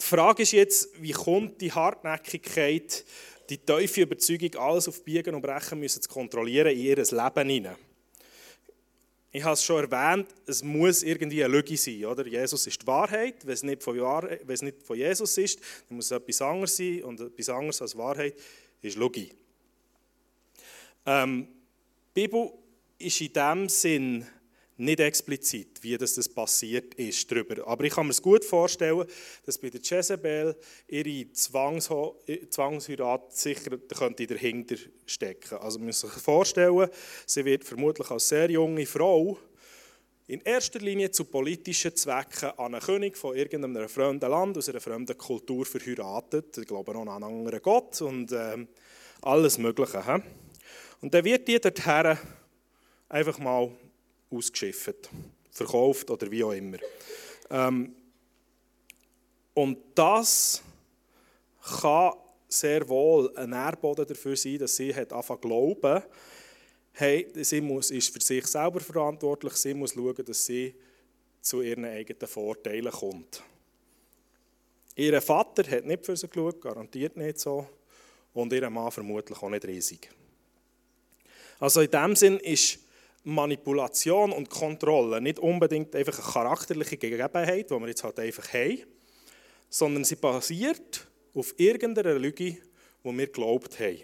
Die 0.00 0.04
Frage 0.04 0.42
ist 0.44 0.52
jetzt, 0.52 0.90
wie 1.02 1.10
kommt 1.10 1.60
die 1.60 1.72
Hartnäckigkeit, 1.72 3.04
die 3.50 3.58
tiefe 3.58 4.02
Überzeugung, 4.02 4.54
alles 4.56 4.88
auf 4.88 5.02
Biegen 5.02 5.34
und 5.34 5.42
Brechen 5.42 5.80
müssen 5.80 6.00
zu 6.00 6.08
kontrollieren, 6.08 6.70
in 6.72 6.78
ihr 6.78 6.96
Leben 6.96 7.48
hinein? 7.48 7.76
Ich 9.30 9.44
habe 9.44 9.54
es 9.54 9.62
schon 9.62 9.84
erwähnt, 9.84 10.28
es 10.46 10.62
muss 10.62 11.02
irgendwie 11.02 11.44
eine 11.44 11.52
Lüge 11.52 11.76
sein. 11.76 12.04
Oder? 12.06 12.26
Jesus 12.26 12.66
ist 12.66 12.80
die 12.80 12.86
Wahrheit. 12.86 13.46
Wenn 13.46 13.52
es, 13.52 13.62
nicht 13.62 13.82
von 13.82 14.00
Wahrheit, 14.00 14.40
wenn 14.46 14.54
es 14.54 14.62
nicht 14.62 14.82
von 14.82 14.96
Jesus 14.96 15.36
ist, 15.36 15.60
dann 15.88 15.96
muss 15.96 16.06
es 16.06 16.12
etwas 16.12 16.40
anderes 16.40 16.76
sein. 16.76 17.02
Und 17.04 17.20
etwas 17.20 17.48
anderes 17.50 17.82
als 17.82 17.96
Wahrheit 17.96 18.34
ist 18.80 18.96
Lüge. 18.96 19.28
Ähm, 21.04 21.48
die 22.16 22.22
Bibel 22.22 22.52
ist 22.98 23.20
in 23.20 23.32
dem 23.32 23.68
Sinn 23.68 24.26
nicht 24.78 25.00
explizit, 25.00 25.82
wie 25.82 25.98
das, 25.98 26.14
das 26.14 26.28
passiert 26.28 26.94
ist 26.94 27.30
darüber. 27.30 27.66
Aber 27.66 27.84
ich 27.84 27.92
kann 27.92 28.06
mir 28.06 28.12
es 28.12 28.22
gut 28.22 28.44
vorstellen, 28.44 29.04
dass 29.44 29.58
bei 29.58 29.70
der 29.70 29.80
Jezebel 29.80 30.56
ihre 30.86 31.32
Zwangsheirat 31.32 33.36
sicher 33.36 33.76
könnte 33.76 34.26
dahinter 34.26 34.76
stecken. 35.04 35.58
Also 35.58 35.78
man 35.78 35.88
muss 35.88 36.00
sich 36.00 36.10
vorstellen, 36.10 36.88
sie 37.26 37.44
wird 37.44 37.64
vermutlich 37.64 38.10
als 38.10 38.28
sehr 38.28 38.50
junge 38.50 38.86
Frau 38.86 39.38
in 40.28 40.42
erster 40.42 40.78
Linie 40.78 41.10
zu 41.10 41.24
politischen 41.24 41.96
Zwecken 41.96 42.50
an 42.58 42.74
einen 42.74 42.82
König 42.82 43.16
von 43.16 43.34
irgendeinem 43.34 43.88
fremden 43.88 44.30
Land, 44.30 44.58
aus 44.58 44.68
einer 44.68 44.80
fremden 44.80 45.16
Kultur 45.16 45.64
verheiratet. 45.64 46.58
Ich 46.58 46.66
glaube 46.66 46.92
auch 46.92 47.00
an 47.00 47.08
einen 47.08 47.24
anderen 47.24 47.62
Gott 47.62 48.00
und 48.02 48.30
äh, 48.30 48.66
alles 49.22 49.58
Mögliche. 49.58 50.04
He? 50.04 50.22
Und 51.00 51.14
dann 51.14 51.24
wird 51.24 51.48
die 51.48 51.58
dorthin 51.58 52.18
einfach 53.08 53.38
mal 53.38 53.70
ausgeschifft, 54.30 55.10
verkauft 55.50 56.10
oder 56.10 56.30
wie 56.30 56.44
auch 56.44 56.52
immer. 56.52 56.78
Ähm, 57.50 57.94
und 59.54 59.78
das 59.94 60.62
kann 61.80 62.12
sehr 62.48 62.88
wohl 62.88 63.36
ein 63.36 63.50
Nährboden 63.50 64.06
dafür 64.06 64.36
sein, 64.36 64.58
dass 64.58 64.76
sie 64.76 64.94
hat 64.94 65.12
anfangen 65.12 65.40
glauben, 65.40 66.02
hey, 66.92 67.28
sie 67.34 67.60
muss, 67.60 67.90
ist 67.90 68.12
für 68.12 68.20
sich 68.20 68.46
selber 68.46 68.80
verantwortlich, 68.80 69.54
sie 69.54 69.74
muss 69.74 69.94
schauen, 69.94 70.24
dass 70.24 70.46
sie 70.46 70.74
zu 71.40 71.62
ihren 71.62 71.84
eigenen 71.84 72.26
Vorteilen 72.26 72.90
kommt. 72.90 73.42
Ihr 74.96 75.20
Vater 75.22 75.68
hat 75.70 75.84
nicht 75.84 76.04
für 76.04 76.16
sie 76.16 76.28
geschaut, 76.28 76.60
garantiert 76.60 77.16
nicht 77.16 77.38
so, 77.38 77.68
und 78.34 78.52
ihr 78.52 78.68
Mann 78.68 78.90
vermutlich 78.90 79.40
auch 79.40 79.48
nicht 79.48 79.64
riesig. 79.64 80.10
Also 81.60 81.80
in 81.80 81.90
dem 81.90 82.16
Sinn 82.16 82.38
ist 82.38 82.80
Manipulation 83.24 84.32
und 84.32 84.48
Kontrolle 84.48 85.20
nicht 85.20 85.38
unbedingt 85.38 85.94
einfach 85.94 86.18
eine 86.18 86.32
charakterliche 86.32 86.96
Gegebenheit, 86.96 87.70
die 87.70 87.74
wir 87.74 87.88
jetzt 87.88 88.04
halt 88.04 88.18
einfach 88.18 88.52
haben, 88.52 88.84
sondern 89.68 90.04
sie 90.04 90.16
basiert 90.16 91.06
auf 91.34 91.54
irgendeiner 91.58 92.18
Lüge, 92.18 92.52
die 92.54 92.60
wir 93.04 93.26
geglaubt 93.26 93.78
haben. 93.80 93.98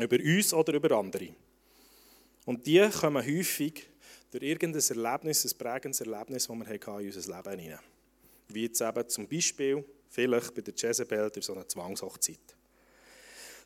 Über 0.00 0.16
uns 0.16 0.52
oder 0.54 0.74
über 0.74 0.96
andere. 0.96 1.28
Und 2.44 2.66
die 2.66 2.88
kommen 3.00 3.24
häufig 3.24 3.88
durch 4.30 4.42
irgendein 4.42 4.82
Erlebnis, 4.82 5.44
ein 5.44 5.58
prägendes 5.58 6.00
Erlebnis, 6.00 6.46
das 6.46 6.56
wir 6.56 6.70
in 6.70 7.06
unser 7.06 7.36
Leben 7.36 7.60
hinein. 7.60 7.78
Wie 8.48 8.62
jetzt 8.62 8.80
eben 8.80 9.08
zum 9.08 9.28
Beispiel, 9.28 9.84
vielleicht 10.08 10.54
bei 10.54 10.62
der 10.62 10.74
Jezebel 10.74 11.30
durch 11.30 11.44
so 11.44 11.54
eine 11.54 11.66
Zwangshochzeit. 11.66 12.38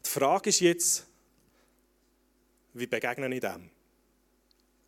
Die 0.05 0.09
Frage 0.09 0.51
ist 0.51 0.61
jetzt, 0.61 1.07
wie 2.75 2.87
begegne 2.87 3.35
ich 3.35 3.41
dem? 3.41 3.71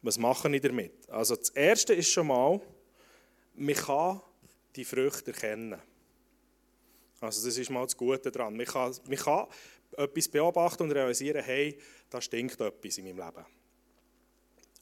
Was 0.02 0.18
mache 0.18 0.54
ich 0.54 0.60
damit? 0.60 1.08
Also 1.08 1.36
das 1.36 1.50
Erste 1.50 1.94
ist 1.94 2.10
schon 2.10 2.26
mal, 2.26 2.60
man 3.54 3.74
kann 3.74 4.20
die 4.76 4.84
Früchte 4.84 5.32
erkennen. 5.32 5.80
Also 7.20 7.46
das 7.46 7.56
ist 7.56 7.70
mal 7.70 7.84
das 7.84 7.96
Gute 7.96 8.30
daran. 8.30 8.56
Man 8.56 8.66
kann, 8.66 8.94
man 9.06 9.16
kann 9.16 9.46
etwas 9.96 10.28
beobachten 10.28 10.82
und 10.82 10.92
realisieren, 10.92 11.42
hey, 11.42 11.78
da 12.10 12.20
stinkt 12.20 12.60
etwas 12.60 12.98
in 12.98 13.04
meinem 13.04 13.18
Leben. 13.18 13.46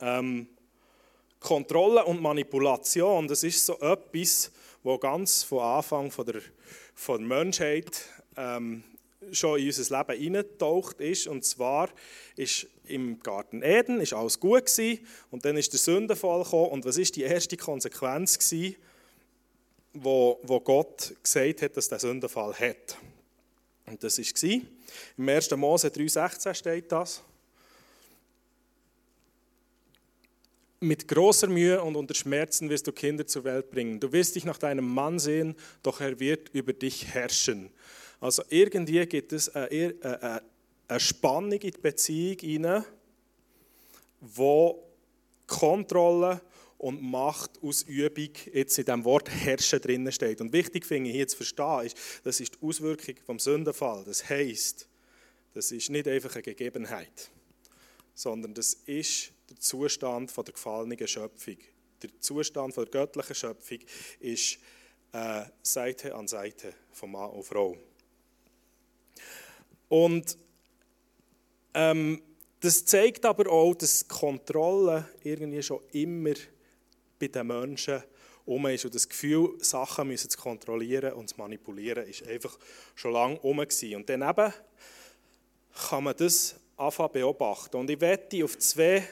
Ähm, 0.01 0.49
Kontrolle 1.39 2.05
und 2.05 2.21
Manipulation, 2.21 3.29
das 3.29 3.43
ist 3.43 3.65
so 3.65 3.79
etwas, 3.81 4.51
wo 4.83 4.99
ganz 4.99 5.43
von 5.43 5.61
Anfang 5.61 6.11
von 6.11 6.27
der, 6.27 6.43
von 6.95 7.19
der 7.19 7.29
Menschheit 7.29 8.05
ähm, 8.37 8.83
schon 9.31 9.61
in 9.61 9.67
unser 9.67 9.99
Leben 9.99 10.21
hineingetaucht 10.21 11.01
ist. 11.01 11.27
Und 11.27 11.45
zwar 11.45 11.91
ist 12.37 12.67
im 12.93 13.21
Garten 13.21 13.63
Eden 13.63 14.01
ist 14.01 14.13
alles 14.13 14.39
gut 14.39 14.67
gewesen, 14.67 15.07
und 15.31 15.45
dann 15.45 15.57
ist 15.57 15.73
der 15.73 15.81
Sündenfall 15.81 16.45
gekommen. 16.45 16.71
Und 16.71 16.85
was 16.85 16.99
ist 16.99 17.17
die 17.17 17.23
erste 17.23 17.57
Konsequenz 17.57 18.39
gewesen, 18.39 18.77
wo, 19.95 20.39
wo 20.43 20.61
Gott 20.61 21.15
gesagt 21.23 21.63
hat, 21.63 21.77
dass 21.77 21.89
der 21.89 21.99
Sündenfall 21.99 22.55
hat? 22.55 22.97
Und 23.87 24.03
das 24.03 24.19
war 24.19 24.61
im 25.17 25.29
1. 25.29 25.51
Mose 25.57 25.89
3,16 25.89 26.55
steht 26.55 26.93
das. 26.93 27.23
Mit 30.81 31.07
großer 31.07 31.47
Mühe 31.47 31.81
und 31.81 31.95
unter 31.95 32.15
Schmerzen 32.15 32.69
wirst 32.69 32.87
du 32.87 32.93
Kinder 32.93 33.27
zur 33.27 33.45
Welt 33.45 33.71
bringen. 33.71 34.01
Du 34.01 34.13
wirst 34.13 34.35
dich 34.35 34.45
nach 34.45 34.59
deinem 34.59 34.87
Mann 34.87 35.19
sehen, 35.19 35.55
doch 35.83 36.01
er 36.01 36.19
wird 36.19 36.49
über 36.51 36.73
dich 36.73 37.07
herrschen. 37.15 37.71
Also 38.21 38.43
irgendwie 38.49 39.05
gibt 39.07 39.33
es 39.33 39.49
eine, 39.55 39.95
eine, 40.03 40.43
eine 40.93 41.01
Spannung 41.01 41.53
in 41.53 41.71
die 41.71 41.81
Beziehung 41.81 42.39
hinein, 42.39 42.85
wo 44.21 44.89
Kontrolle 45.47 46.41
und 46.79 47.03
Machtausübung 47.03 48.31
jetzt 48.53 48.79
in 48.79 48.85
dem 48.85 49.05
Wort 49.05 49.31
herrschen 49.31 49.81
drin 49.81 50.11
steht. 50.11 50.41
Und 50.41 50.53
wichtig 50.53 50.85
finde 50.85 51.11
ich 51.11 51.17
hier 51.17 51.29
zu 51.29 51.37
verstehen, 51.37 51.87
ist, 51.87 51.97
das 52.25 52.41
ist 52.41 52.55
die 52.55 52.67
Auswirkung 52.67 53.15
vom 53.25 53.39
Sündenfall. 53.39 54.05
Das 54.05 54.29
heisst, 54.29 54.89
das 55.55 55.71
ist 55.71 55.91
nicht 55.91 56.09
einfach 56.09 56.35
eine 56.35 56.43
Gegebenheit, 56.43 57.31
sondern 58.15 58.55
das 58.55 58.75
ist 58.87 59.33
der 59.49 59.59
Zustand 59.61 60.31
von 60.31 60.45
der 60.45 60.55
gefallenen 60.55 61.07
Schöpfung. 61.07 61.59
Der 62.03 62.11
Zustand 62.21 62.75
von 62.75 62.85
der 62.85 62.91
göttlichen 62.91 63.35
Schöpfung 63.35 63.79
ist 64.19 64.59
äh, 65.13 65.45
Seite 65.63 66.15
an 66.15 66.27
Seite 66.27 66.75
von 66.91 67.13
Mann 67.13 67.31
und 67.31 67.45
Frau. 67.45 67.77
Und 69.89 70.37
ähm, 71.75 72.23
das 72.61 72.85
zeigt 72.85 73.25
aber 73.25 73.51
auch, 73.51 73.75
dass 73.75 74.07
Kontrolle 74.07 75.09
irgendwie 75.25 75.63
schon 75.63 75.81
immer 75.93 76.35
bei 77.19 77.29
den 77.29 77.47
Menschen 77.47 78.03
um 78.45 78.67
ist. 78.67 78.85
Und 78.85 78.95
das 78.95 79.09
Gefühl, 79.09 79.55
Sachen 79.59 80.09
müssen 80.09 80.31
zu 80.31 80.39
kontrollieren 80.39 81.13
und 81.15 81.29
zu 81.29 81.37
manipulieren, 81.39 82.07
ist 82.07 82.27
einfach 82.27 82.59
schon 82.95 83.13
lange 83.13 83.39
um. 83.41 83.59
Und 83.59 84.09
daneben 84.09 84.53
kann 85.89 86.05
man 86.05 86.17
das 86.17 86.57
anfangen 86.77 87.13
beobachten. 87.13 87.77
Und 87.77 87.91
ich 87.91 88.01
werde 88.01 88.45
auf 88.45 88.59
zwei 88.59 89.05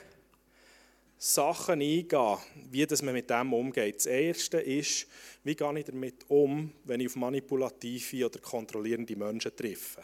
Sachen 1.18 1.83
eingehen, 1.83 2.38
wie 2.70 2.87
das 2.87 3.03
man 3.03 3.14
mit 3.14 3.29
dem 3.29 3.53
umgeht. 3.53 3.96
Das 3.96 4.07
erste 4.07 4.59
ist, 4.59 5.07
wie 5.44 5.55
gehe 5.55 5.79
ich 5.79 5.85
damit 5.85 6.25
um, 6.29 6.73
wenn 6.85 7.01
ich 7.01 7.09
auf 7.09 7.16
manipulative 7.16 8.27
oder 8.27 8.38
kontrollierende 8.38 9.16
Menschen 9.16 9.55
treffe. 9.55 10.03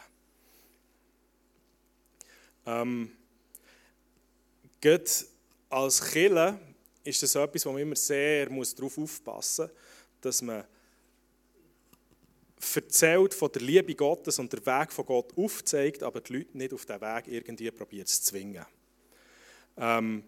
Ähm, 2.67 3.11
als 5.69 6.11
Killer 6.11 6.59
ist 7.03 7.23
das 7.23 7.35
etwas, 7.35 7.65
wo 7.65 7.71
man 7.71 7.81
immer 7.81 7.95
sehr 7.95 8.47
darauf 8.47 8.97
aufpassen 8.97 9.65
muss, 9.65 9.75
dass 10.21 10.41
man 10.41 10.65
erzählt 12.75 13.33
von 13.33 13.51
der 13.51 13.61
Liebe 13.61 13.95
Gottes 13.95 14.39
und 14.39 14.51
der 14.51 14.65
Weg 14.65 14.91
von 14.91 15.05
Gott 15.05 15.37
aufzeigt, 15.37 16.03
aber 16.03 16.19
die 16.19 16.33
Leute 16.33 16.57
nicht 16.57 16.73
auf 16.73 16.85
diesen 16.85 17.01
Weg 17.01 17.27
irgendwie 17.27 17.71
probiert 17.71 18.09
zu 18.09 18.21
zwingen. 18.21 18.65
Ähm, 19.77 20.23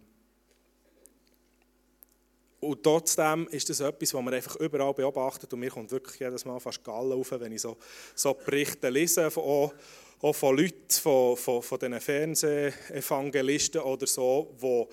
und 2.60 2.82
trotzdem 2.82 3.48
ist 3.48 3.68
das 3.68 3.80
etwas, 3.80 4.12
was 4.14 4.22
man 4.22 4.34
einfach 4.34 4.56
überall 4.56 4.92
beobachtet 4.94 5.52
und 5.52 5.60
mir 5.60 5.70
kommt 5.70 5.90
wirklich 5.90 6.20
jedes 6.20 6.44
Mal 6.44 6.60
fast 6.60 6.84
Gallen 6.84 7.12
auf, 7.12 7.30
wenn 7.32 7.52
ich 7.52 7.62
so, 7.62 7.76
so 8.14 8.34
Berichte 8.34 8.88
lese, 8.90 9.30
von, 9.30 9.42
auch, 9.42 9.74
auch 10.22 10.34
von 10.34 10.56
Leuten, 10.56 10.90
von, 10.90 11.36
von, 11.36 11.62
von 11.62 11.78
diesen 11.78 12.00
Fernsehevangelisten 12.00 13.80
oder 13.80 14.06
so, 14.06 14.54
die 14.60 14.86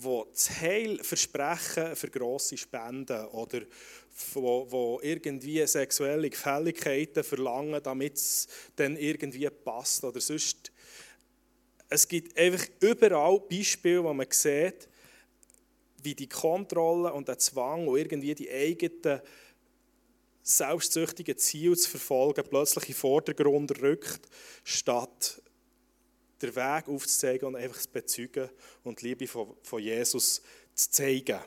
wo 0.00 0.28
das 0.32 0.60
Heil 0.60 1.02
versprechen 1.02 1.96
für 1.96 2.08
grosse 2.08 2.56
Spenden 2.56 3.26
oder 3.26 3.60
wo, 4.34 4.66
wo 4.70 5.00
irgendwie 5.02 5.66
sexuelle 5.66 6.30
Gefälligkeiten 6.30 7.24
verlangen, 7.24 7.80
damit 7.82 8.14
es 8.14 8.48
dann 8.76 8.96
irgendwie 8.96 9.48
passt 9.50 10.04
oder 10.04 10.20
sonst. 10.20 10.72
Es 11.88 12.06
gibt 12.06 12.36
einfach 12.38 12.66
überall 12.80 13.40
Beispiele, 13.40 14.04
wo 14.04 14.12
man 14.12 14.26
sieht, 14.30 14.88
wie 16.02 16.14
die 16.14 16.28
Kontrolle 16.28 17.12
und 17.12 17.26
der 17.26 17.38
Zwang 17.38 17.88
und 17.88 17.98
irgendwie 17.98 18.34
die 18.34 18.50
eigenen 18.50 19.20
selbstsüchtigen 20.48 21.36
Ziele 21.36 21.76
zu 21.76 21.90
verfolgen 21.90 22.44
plötzlich 22.48 22.84
in 22.84 22.94
den 22.94 22.98
Vordergrund 22.98 23.82
rückt, 23.82 24.20
statt 24.64 25.42
den 26.40 26.56
Weg 26.56 26.88
aufzuzeigen 26.88 27.48
und 27.48 27.56
einfach 27.56 27.80
zu 27.80 27.90
bezeugen 27.90 28.48
und 28.84 29.00
die 29.00 29.08
Liebe 29.08 29.26
von, 29.26 29.54
von 29.62 29.82
Jesus 29.82 30.40
zu 30.74 30.90
zeigen. 30.90 31.38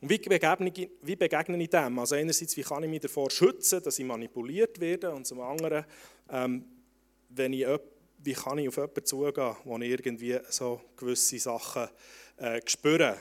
Und 0.00 0.10
wie 0.10 0.18
begegne, 0.18 0.72
ich, 0.74 0.90
wie 1.02 1.16
begegne 1.16 1.62
ich 1.62 1.70
dem? 1.70 1.98
Also 1.98 2.16
einerseits, 2.16 2.56
wie 2.56 2.62
kann 2.62 2.82
ich 2.82 2.90
mich 2.90 3.00
davor 3.00 3.30
schützen, 3.30 3.82
dass 3.82 3.98
ich 3.98 4.04
manipuliert 4.04 4.80
werde 4.80 5.12
und 5.12 5.26
zum 5.26 5.40
anderen, 5.40 5.84
ähm, 6.28 6.64
wenn 7.28 7.52
ich, 7.52 7.66
wie 8.18 8.32
kann 8.32 8.58
ich 8.58 8.68
auf 8.68 8.76
jemanden 8.76 9.04
zugehen, 9.04 9.54
ich 9.80 9.90
irgendwie 9.90 10.38
so 10.50 10.80
gewisse 10.96 11.38
Sachen 11.38 11.88
äh, 12.36 12.60
spüre. 12.66 13.16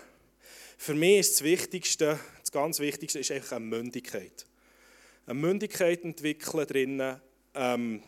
Für 0.78 0.96
mich 0.96 1.20
ist 1.20 1.36
das 1.36 1.44
Wichtigste, 1.44 2.20
das 2.52 2.62
ganz 2.62 2.80
Wichtigste 2.80 3.20
ist 3.20 3.32
einfach 3.32 3.54
eine 3.54 3.66
Mündigkeit. 3.66 4.46
Eine 5.26 5.40
Mündigkeit 5.40 6.04
entwickeln 6.04 6.68
drinnen, 6.68 7.22
ähm, 7.56 8.04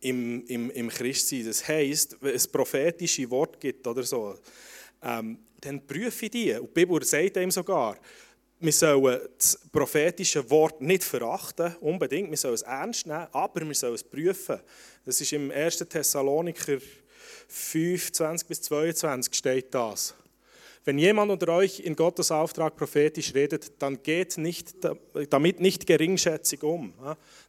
im, 0.00 0.46
im, 0.46 0.70
im 0.70 0.88
Christsein. 0.88 1.44
Das 1.44 1.66
heisst, 1.68 2.16
wenn 2.22 2.34
es 2.34 2.48
prophetische 2.48 3.30
Wort 3.30 3.60
gibt 3.60 3.86
oder 3.86 4.02
so, 4.02 4.34
ähm, 5.02 5.38
dann 5.60 5.86
prüfe 5.86 6.24
ich 6.24 6.30
die. 6.30 6.52
Und 6.54 6.68
die 6.68 6.72
Bibel 6.72 7.04
sagt 7.04 7.36
ihm 7.36 7.50
sogar, 7.50 7.98
wir 8.60 8.72
sollen 8.72 9.20
das 9.36 9.60
prophetische 9.70 10.48
Wort 10.48 10.80
nicht 10.80 11.04
verachten, 11.04 11.74
unbedingt, 11.80 12.30
wir 12.30 12.38
sollen 12.38 12.54
es 12.54 12.62
ernst 12.62 13.06
nehmen, 13.06 13.26
aber 13.32 13.66
wir 13.66 13.74
sollen 13.74 13.94
es 13.94 14.04
prüfen. 14.04 14.58
Das 15.04 15.20
ist 15.20 15.32
im 15.34 15.50
1. 15.50 15.78
Thessaloniker 15.88 16.78
5, 17.48 18.12
20 18.12 18.48
bis 18.48 18.62
22 18.62 19.34
steht 19.34 19.74
das. 19.74 20.14
Wenn 20.86 20.98
jemand 20.98 21.30
unter 21.30 21.48
euch 21.48 21.80
in 21.80 21.96
Gottes 21.96 22.30
Auftrag 22.30 22.76
prophetisch 22.76 23.32
redet, 23.34 23.80
dann 23.80 24.02
geht 24.02 24.36
nicht, 24.36 24.74
damit 25.30 25.60
nicht 25.60 25.86
geringschätzig 25.86 26.62
um. 26.62 26.92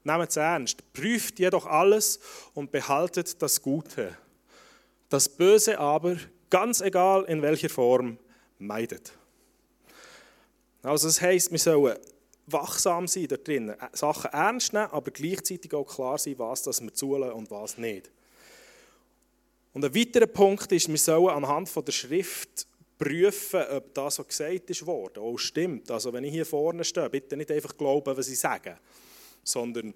Nehmt 0.05 0.29
es 0.29 0.37
ernst. 0.37 0.93
Prüft 0.93 1.39
jedoch 1.39 1.65
alles 1.65 2.19
und 2.53 2.71
behaltet 2.71 3.41
das 3.41 3.61
Gute. 3.61 4.17
Das 5.09 5.27
Böse 5.27 5.77
aber, 5.79 6.15
ganz 6.49 6.79
egal 6.79 7.25
in 7.25 7.41
welcher 7.41 7.69
Form, 7.69 8.17
meidet. 8.57 9.11
Also 10.81 11.07
das 11.07 11.19
heisst, 11.19 11.51
wir 11.51 11.59
sollen 11.59 11.97
wachsam 12.47 13.07
sein 13.07 13.27
da 13.27 13.37
drinnen, 13.37 13.75
Sachen 13.91 14.31
ernst 14.31 14.71
nehmen, 14.71 14.91
aber 14.91 15.11
gleichzeitig 15.11 15.73
auch 15.73 15.83
klar 15.83 16.17
sein, 16.17 16.35
was 16.37 16.63
das 16.63 16.81
wir 16.81 16.93
zulassen 16.93 17.33
und 17.33 17.51
was 17.51 17.77
nicht. 17.77 18.09
Und 19.73 19.83
ein 19.83 19.93
weiterer 19.93 20.27
Punkt 20.27 20.71
ist, 20.71 20.87
wir 20.87 20.97
sollen 20.97 21.35
anhand 21.35 21.67
von 21.67 21.83
der 21.83 21.91
Schrift 21.91 22.67
prüfen, 22.97 23.61
ob 23.71 23.93
das, 23.93 24.19
was 24.19 24.27
gesagt 24.27 24.69
ist, 24.69 24.85
worden, 24.85 25.23
auch 25.23 25.37
stimmt. 25.37 25.91
Also 25.91 26.13
wenn 26.13 26.23
ich 26.23 26.31
hier 26.31 26.45
vorne 26.45 26.83
stehe, 26.83 27.09
bitte 27.09 27.35
nicht 27.35 27.51
einfach 27.51 27.75
glauben, 27.75 28.15
was 28.15 28.27
ich 28.27 28.39
sage, 28.39 28.77
sondern 29.43 29.93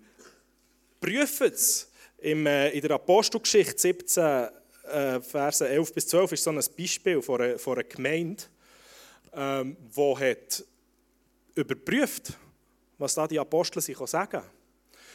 prüfen 0.99 1.51
es. 1.51 1.89
Äh, 2.21 2.77
in 2.77 2.81
der 2.81 2.91
Apostelgeschichte 2.91 3.79
17, 3.79 4.49
äh, 4.91 5.21
Verse 5.21 5.67
11 5.67 5.93
bis 5.93 6.07
12 6.07 6.33
ist 6.33 6.43
so 6.43 6.49
ein 6.49 6.59
Beispiel 6.77 7.21
von 7.21 7.41
einer, 7.41 7.59
von 7.59 7.73
einer 7.73 7.83
Gemeinde, 7.83 8.43
ähm, 9.33 9.77
die 9.95 10.15
hat 10.15 10.65
überprüft, 11.55 12.33
was 12.97 13.15
da 13.15 13.27
die 13.27 13.39
Apostel 13.39 13.81
sich 13.81 13.97
sagen. 13.97 14.41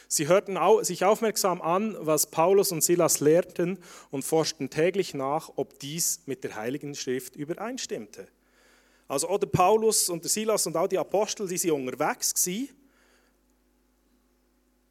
Sie 0.07 0.27
hörten 0.27 0.57
sich 0.83 1.03
aufmerksam 1.03 1.61
an, 1.61 1.97
was 1.99 2.27
Paulus 2.27 2.71
und 2.71 2.83
Silas 2.83 3.19
lehrten 3.19 3.79
und 4.11 4.23
forschten 4.23 4.69
täglich 4.69 5.13
nach, 5.13 5.51
ob 5.55 5.79
dies 5.79 6.21
mit 6.25 6.43
der 6.43 6.55
Heiligen 6.55 6.95
Schrift 6.95 7.35
übereinstimmte. 7.35 8.27
Also 9.07 9.29
oder 9.29 9.47
Paulus 9.47 10.09
und 10.09 10.23
der 10.23 10.29
Silas 10.29 10.65
und 10.67 10.75
auch 10.77 10.87
die 10.87 10.97
Apostel, 10.97 11.47
die 11.47 11.57
sind 11.57 11.71
unterwegs 11.71 12.33
gewesen, 12.33 12.69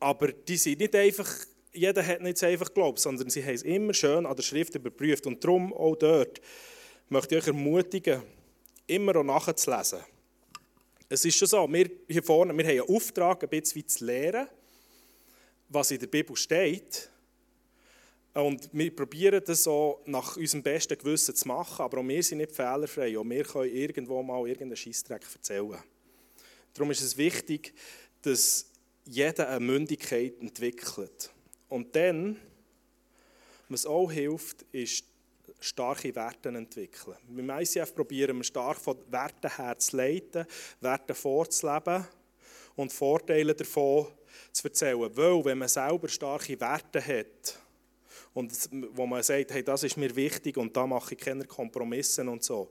aber 0.01 0.33
die 0.33 0.57
sind 0.57 0.81
nicht 0.81 0.95
einfach, 0.95 1.29
jeder 1.73 2.07
hat 2.07 2.21
nicht 2.21 2.43
einfach 2.45 2.69
geglaubt, 2.69 3.01
sondern 3.01 3.31
sie 3.31 3.43
haben 3.43 3.55
es 3.55 3.63
immer 3.63 3.95
schön 3.95 4.27
an 4.27 4.37
der 4.37 4.43
Schrift 4.43 4.75
überprüft 4.75 5.27
und 5.27 5.43
darum 5.43 5.73
auch 5.73 5.97
dort 5.97 6.41
möchte 7.09 7.37
ich 7.37 7.43
euch 7.43 7.49
ermutigen, 7.49 8.23
immer 8.87 9.17
auch 9.17 9.25
nachzulesen. 9.25 10.01
Es 11.09 11.25
ist 11.25 11.37
schon 11.37 11.49
so, 11.49 11.73
wir 11.73 11.91
hier 12.09 12.23
vorne, 12.23 12.57
wir 12.57 12.65
haben 12.65 12.71
einen 12.71 12.97
Auftrag, 12.97 13.43
ein 13.43 13.49
bisschen 13.49 13.87
zu 13.89 14.05
lehren, 14.05 14.49
was 15.69 15.91
in 15.91 15.99
der 15.99 16.07
Bibel 16.07 16.37
steht. 16.37 17.11
Und 18.35 18.69
wir 18.73 18.95
probieren 18.95 19.43
das 19.45 19.63
so 19.63 20.01
nach 20.07 20.37
unserem 20.37 20.63
besten 20.63 20.99
Gewissen 20.99 21.37
zu 21.37 21.47
machen, 21.47 21.83
aber 21.85 21.99
auch 21.99 22.09
wir 22.09 22.23
sind 22.23 22.39
nicht 22.39 22.53
fehlerfrei. 22.53 23.17
Auch 23.17 23.25
wir 23.25 23.45
können 23.45 23.73
irgendwo 23.73 24.23
mal 24.23 24.47
irgendeinen 24.47 24.77
Scheissdreck 24.77 25.23
erzählen. 25.33 25.79
Darum 26.73 26.91
ist 26.91 27.03
es 27.03 27.17
wichtig, 27.17 27.73
dass 28.23 28.67
jeder 29.05 29.49
eine 29.49 29.61
Mündigkeit 29.61 30.41
entwickelt. 30.41 31.31
Und 31.69 31.95
dann, 31.95 32.41
was 33.69 33.87
auch 33.87 34.11
hilft, 34.11 34.63
ist 34.73 35.05
starke 35.61 36.15
Werte 36.15 36.49
entwickeln. 36.49 37.17
Beim 37.29 37.51
ICF 37.51 37.95
probieren 37.95 38.37
wir 38.39 38.45
stark 38.45 38.79
von 38.79 38.99
Werten 39.11 39.57
her 39.57 39.79
zu 39.79 39.97
leiten, 39.97 40.47
Werte 40.81 41.15
vorzuleben 41.15 42.05
und 42.77 42.93
Vorteile 42.93 43.55
davon 43.55 44.09
zu 44.53 44.69
erzählen. 44.69 44.99
Weil, 44.99 45.45
wenn 45.45 45.59
man 45.59 45.69
selber 45.69 46.09
starke 46.09 46.59
Werte 46.61 47.05
hat, 47.05 47.59
und 48.35 48.53
wo 48.95 49.07
man 49.07 49.23
sagt, 49.23 49.53
hey, 49.53 49.63
das 49.63 49.85
ist 49.85 49.97
mir 49.97 50.15
wichtig 50.15 50.57
und 50.57 50.77
da 50.77 50.87
mache 50.87 51.15
ich 51.15 51.21
keine 51.21 51.45
Kompromisse 51.45 52.29
und 52.29 52.43
so, 52.43 52.71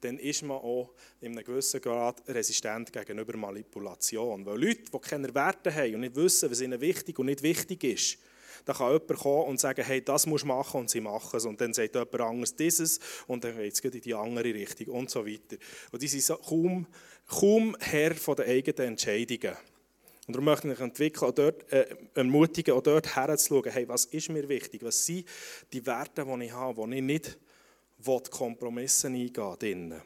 dann 0.00 0.18
ist 0.18 0.42
man 0.42 0.58
auch 0.58 0.92
in 1.20 1.32
einem 1.32 1.44
gewissen 1.44 1.80
Grad 1.80 2.22
resistent 2.28 2.92
gegenüber 2.92 3.36
Manipulation. 3.36 4.44
Weil 4.44 4.60
Leute, 4.60 4.90
die 4.92 4.98
keine 4.98 5.32
Werte 5.34 5.72
haben 5.72 5.94
und 5.94 6.00
nicht 6.00 6.16
wissen, 6.16 6.50
was 6.50 6.60
ihnen 6.60 6.80
wichtig 6.80 7.18
und 7.18 7.26
nicht 7.26 7.42
wichtig 7.42 7.84
ist, 7.84 8.18
da 8.64 8.72
kann 8.72 8.92
jemand 8.92 9.20
kommen 9.20 9.48
und 9.48 9.60
sagen, 9.60 9.84
hey, 9.84 10.02
das 10.02 10.26
musst 10.26 10.44
du 10.44 10.48
machen 10.48 10.80
und 10.80 10.90
sie 10.90 11.00
machen 11.00 11.36
es. 11.36 11.44
Und 11.44 11.60
dann 11.60 11.72
sagt 11.72 11.94
jemand 11.94 12.20
anderes 12.20 12.56
dieses 12.56 12.98
und 13.26 13.44
dann 13.44 13.56
geht 13.56 13.72
es 13.72 13.80
in 13.80 14.00
die 14.00 14.14
andere 14.14 14.52
Richtung 14.52 14.88
und 14.88 15.10
so 15.10 15.24
weiter. 15.24 15.56
Und 15.92 16.02
die 16.02 16.08
sind 16.08 16.40
kaum, 16.42 16.86
kaum 17.28 17.76
Herr 17.80 18.14
von 18.14 18.36
den 18.36 18.46
eigenen 18.46 18.88
Entscheidungen. 18.88 19.56
Und 20.26 20.34
darum 20.34 20.46
möchte 20.46 20.72
ich 20.72 20.80
entwickeln, 20.80 21.28
auch 21.28 21.34
dort, 21.34 21.70
äh, 21.70 21.96
ermutigen, 22.14 22.74
auch 22.74 22.82
dort 22.82 23.14
herzuschauen, 23.14 23.70
hey, 23.70 23.86
was 23.86 24.06
ist 24.06 24.30
mir 24.30 24.48
wichtig, 24.48 24.82
was 24.82 25.04
sind 25.04 25.26
die 25.72 25.84
Werte, 25.84 26.24
die 26.24 26.44
ich 26.44 26.52
habe, 26.52 26.86
die 26.86 26.96
ich 26.96 27.02
nicht 27.02 27.38
will, 27.98 28.20
Kompromisse 28.30 29.08
eingehen 29.08 29.90
will. 29.90 30.02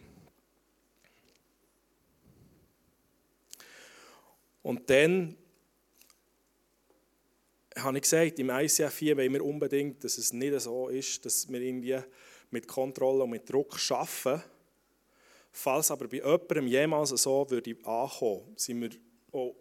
Und 4.62 4.90
dann 4.90 5.36
habe 7.76 7.96
ich 7.98 8.02
gesagt, 8.02 8.38
im 8.40 8.50
ICF 8.50 8.92
4 8.92 9.16
wollen 9.16 9.32
wir 9.32 9.44
unbedingt, 9.44 10.02
dass 10.02 10.18
es 10.18 10.32
nicht 10.32 10.60
so 10.60 10.88
ist, 10.88 11.24
dass 11.24 11.48
wir 11.48 11.60
irgendwie 11.60 12.00
mit 12.50 12.66
Kontrolle 12.66 13.22
und 13.22 13.30
mit 13.30 13.48
Druck 13.48 13.78
arbeiten. 13.90 14.42
Falls 15.52 15.90
aber 15.90 16.08
bei 16.08 16.16
jemandem 16.16 16.66
jemals 16.66 17.10
so 17.10 17.48
würde 17.48 17.76
ankommen, 17.84 18.52
sind 18.56 18.80
wir 18.80 18.90
auch 19.32 19.54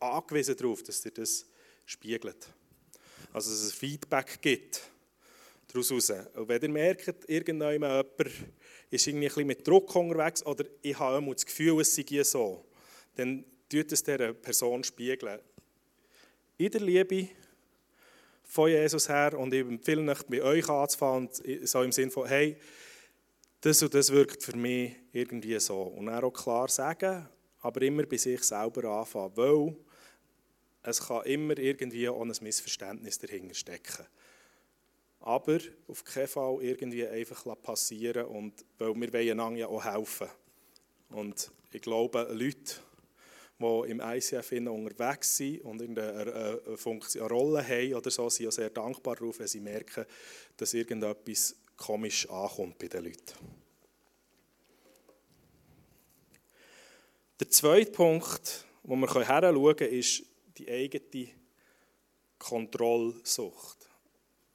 angewiesen 0.00 0.56
darauf, 0.56 0.82
dass 0.82 1.04
ihr 1.04 1.12
das 1.12 1.46
spiegelt. 1.86 2.48
Also, 3.32 3.50
dass 3.50 3.60
es 3.60 3.72
Feedback 3.72 4.40
gibt 4.40 4.82
daraus 5.68 5.90
heraus. 5.90 6.12
Und 6.34 6.48
wenn 6.48 6.62
ihr 6.62 6.68
merkt, 6.68 7.28
irgendjemand 7.28 8.06
ist 8.90 9.06
irgendwie 9.06 9.26
ein 9.26 9.28
bisschen 9.28 9.46
mit 9.46 9.66
Druck 9.66 9.94
unterwegs 9.94 10.44
oder 10.44 10.64
ich 10.82 10.98
habe 10.98 11.18
immer 11.18 11.32
das 11.32 11.46
Gefühl, 11.46 11.80
es 11.80 11.94
sei 11.94 12.22
so, 12.22 12.64
dann 13.14 13.44
tut 13.68 13.92
es 13.92 14.02
dieser 14.02 14.32
Person 14.32 14.82
spiegeln 14.82 15.38
in 16.58 16.70
der 16.70 16.80
Liebe 16.80 17.28
von 18.44 18.68
Jesus 18.68 19.08
her 19.08 19.38
und 19.38 19.54
ich 19.54 19.60
empfehle 19.60 20.10
euch, 20.10 20.22
bei 20.24 20.42
euch 20.42 20.68
anzufangen, 20.68 21.30
so 21.62 21.82
im 21.82 21.92
Sinne 21.92 22.10
von, 22.10 22.26
hey, 22.26 22.56
das 23.60 23.82
und 23.82 23.94
das 23.94 24.10
wirkt 24.10 24.42
für 24.42 24.56
mich 24.56 24.94
irgendwie 25.12 25.58
so. 25.60 25.82
Und 25.82 26.06
dann 26.06 26.24
auch 26.24 26.32
klar 26.32 26.68
sagen, 26.68 27.28
aber 27.60 27.82
immer 27.82 28.04
bei 28.04 28.16
sich 28.16 28.42
selber 28.42 28.84
anfangen, 28.84 29.36
weil 29.36 29.76
es 30.82 31.06
kann 31.06 31.24
immer 31.24 31.58
irgendwie 31.58 32.08
auch 32.08 32.22
ein 32.22 32.32
Missverständnis 32.40 33.18
dahinter 33.18 33.54
stecken. 33.54 34.06
Aber 35.20 35.58
auf 35.86 36.04
keinen 36.04 36.28
Fall 36.28 36.58
irgendwie 36.62 37.06
einfach 37.06 37.44
passieren, 37.62 38.26
und, 38.26 38.64
weil 38.78 38.94
wir 38.94 39.12
wollen 39.12 39.56
ja 39.56 39.66
auch 39.66 39.84
helfen. 39.84 40.28
Und 41.10 41.50
ich 41.72 41.82
glaube, 41.82 42.26
Leute, 42.32 42.76
die 43.58 43.90
im 43.90 44.00
ICF 44.00 44.52
unterwegs 44.52 45.36
sind 45.36 45.60
und 45.62 45.82
eine, 45.82 46.60
eine, 46.66 47.28
Rolle 47.28 47.66
haben 47.66 47.94
oder 47.94 48.10
so, 48.10 48.30
sind 48.30 48.44
ja 48.44 48.50
sehr 48.50 48.70
dankbar 48.70 49.16
darauf, 49.16 49.38
wenn 49.38 49.46
sie 49.46 49.60
merken, 49.60 50.06
dass 50.56 50.72
irgendetwas 50.72 51.56
komisch 51.76 52.28
ankommt 52.30 52.78
bei 52.78 52.88
den 52.88 53.04
Leuten. 53.04 53.34
Der 57.38 57.48
zweite 57.48 57.90
Punkt, 57.90 58.64
wo 58.82 58.96
wir 58.96 59.14
heranschauen 59.14 59.76
können, 59.76 59.92
ist 59.92 60.29
die 60.60 60.70
eigene 60.70 61.28
Kontrollsucht. 62.38 63.88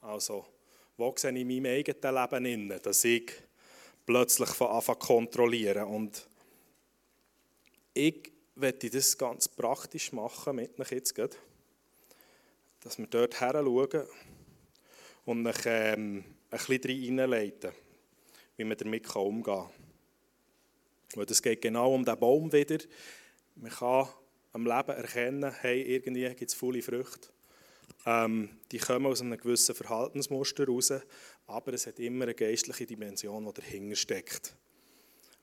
Also, 0.02 0.46
wo 0.98 1.14
sehe 1.16 1.32
ich 1.32 1.42
in 1.42 1.48
meinem 1.48 1.66
eigenen 1.66 2.16
Leben, 2.16 2.46
in, 2.46 2.82
dass 2.82 3.04
ich 3.04 3.32
plötzlich 4.06 4.50
von 4.50 4.68
Anfang 4.68 5.00
kontrollieren 5.00 5.88
und 5.88 6.28
ich 7.94 8.32
möchte 8.56 8.90
das 8.90 9.18
ganz 9.18 9.48
praktisch 9.48 10.12
machen 10.12 10.58
mit 10.58 10.80
euch 10.80 10.92
jetzt 10.92 11.16
gerade, 11.16 11.36
dass 12.82 12.98
wir 12.98 13.08
dort 13.08 13.40
her 13.42 13.54
schauen 13.54 14.08
und 15.26 15.48
euch 15.48 15.66
ähm, 15.66 16.24
ein 16.52 16.60
bisschen 16.60 17.20
reinleiten, 17.20 17.72
wie 18.58 18.64
man 18.64 18.78
damit 18.78 19.16
umgehen 19.16 19.44
kann. 19.44 19.70
Weil 21.16 21.26
es 21.26 21.42
geht 21.42 21.62
genau 21.62 21.94
um 21.94 22.06
den 22.06 22.20
Baum 22.20 22.52
wieder. 22.52 22.78
Man 23.56 23.72
kann 23.72 24.08
am 24.56 24.66
Leben 24.66 24.92
erkennen, 24.92 25.54
hey, 25.60 25.82
irgendwie 25.82 26.24
gibt 26.34 26.50
es 26.50 26.54
viele 26.54 26.82
Früchte. 26.82 27.28
Ähm, 28.06 28.58
die 28.72 28.78
kommen 28.78 29.08
aus 29.08 29.20
einem 29.20 29.38
gewissen 29.38 29.76
Verhaltensmuster 29.76 30.66
raus, 30.66 30.94
aber 31.46 31.74
es 31.74 31.88
hat 31.88 32.00
immer 32.00 32.24
eine 32.24 32.36
geistliche 32.36 32.86
Dimension, 32.86 33.46
die 33.46 33.54
dahinter 33.54 33.98
steckt. 33.98 34.56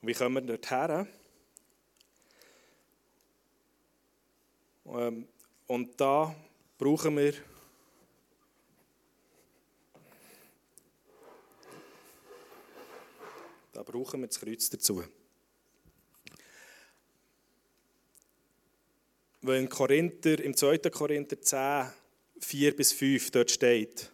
Und 0.01 0.07
wie 0.07 0.13
kommen 0.13 0.47
wir 0.47 0.57
dort 0.57 0.71
her? 0.71 1.07
Ähm, 4.87 5.27
und 5.67 6.01
da 6.01 6.35
brauchen 6.79 7.15
wir 7.15 7.33
da 13.73 13.83
brauchen 13.83 14.21
wir 14.21 14.27
das 14.27 14.39
Kreuz 14.39 14.71
dazu. 14.71 15.03
Weil 19.45 19.59
in 19.59 19.67
Korinther, 19.67 20.39
im 20.39 20.55
2. 20.55 20.77
Korinther 20.89 21.41
10, 21.41 21.87
4 22.39 22.75
bis 22.77 22.93
5 22.93 23.29
dort 23.31 23.51
steht, 23.51 24.09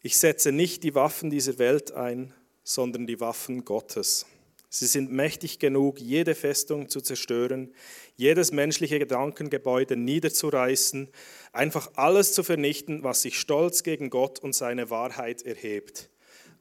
ich 0.00 0.16
setze 0.16 0.50
nicht 0.50 0.82
die 0.82 0.94
Waffen 0.94 1.28
dieser 1.28 1.58
Welt 1.58 1.92
ein, 1.92 2.32
sondern 2.62 3.06
die 3.06 3.20
Waffen 3.20 3.66
Gottes. 3.66 4.24
Sie 4.70 4.86
sind 4.86 5.12
mächtig 5.12 5.58
genug, 5.58 6.00
jede 6.00 6.34
Festung 6.34 6.88
zu 6.88 7.02
zerstören, 7.02 7.74
jedes 8.16 8.50
menschliche 8.50 8.98
Gedankengebäude 8.98 9.94
niederzureißen, 9.94 11.10
einfach 11.52 11.90
alles 11.94 12.32
zu 12.32 12.42
vernichten, 12.42 13.04
was 13.04 13.20
sich 13.20 13.38
stolz 13.38 13.82
gegen 13.82 14.08
Gott 14.08 14.38
und 14.38 14.54
seine 14.54 14.88
Wahrheit 14.88 15.42
erhebt. 15.42 16.08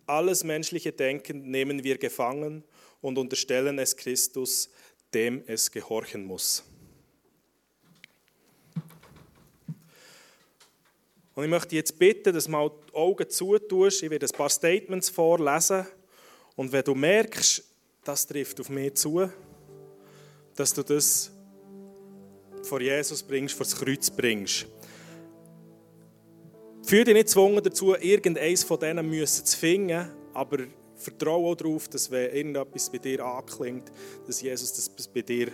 Alles 0.06 0.44
menschliche 0.44 0.92
Denken 0.92 1.50
nehmen 1.50 1.86
wir 1.86 1.98
gefangen 1.98 2.66
und 3.00 3.18
unterstellen 3.18 3.80
es 3.80 3.96
Christus, 3.96 4.70
dem 5.14 5.44
es 5.48 5.72
gehorchen 5.72 6.26
muss. 6.26 6.66
Und 11.36 11.44
ich 11.44 11.50
möchte 11.50 11.76
jetzt 11.76 11.98
bitten, 11.98 12.34
dass 12.34 12.46
du 12.46 12.52
mal 12.52 12.70
die 12.70 12.96
Augen 12.96 13.30
zutust. 13.30 14.04
Ich 14.04 14.10
werde 14.10 14.28
ein 14.28 14.32
paar 14.32 14.50
Statements 14.50 15.10
vorlesen. 15.10 15.86
Und 16.56 16.72
wenn 16.72 16.84
du 16.84 16.94
merkst, 16.94 17.64
das 18.04 18.28
trifft 18.28 18.60
auf 18.60 18.70
mich 18.70 18.94
zu, 18.96 19.30
dass 20.56 20.74
du 20.74 20.84
das 20.84 21.32
vor 22.62 22.82
Jesus 22.82 23.24
bringst, 23.24 23.56
vor 23.56 23.66
das 23.66 23.76
Kreuz 23.76 24.10
bringst. 24.10 24.68
Fühl 26.86 27.04
dich 27.04 27.14
nicht 27.14 27.28
gezwungen 27.28 27.64
dazu, 27.64 27.96
irgendeines 27.96 28.64
von 28.64 28.80
denen 28.80 29.26
zu 29.26 29.58
finden, 29.58 30.10
aber 30.34 30.60
vertraue 30.96 31.52
auch 31.52 31.56
darauf, 31.56 31.88
dass 31.88 32.12
wenn 32.12 32.32
irgendetwas 32.32 32.92
bei 32.92 32.98
dir 32.98 33.26
anklingt, 33.26 33.92
dass 34.28 34.42
Jesus 34.42 34.74
das 34.74 35.08
bei 35.08 35.22
dir 35.22 35.48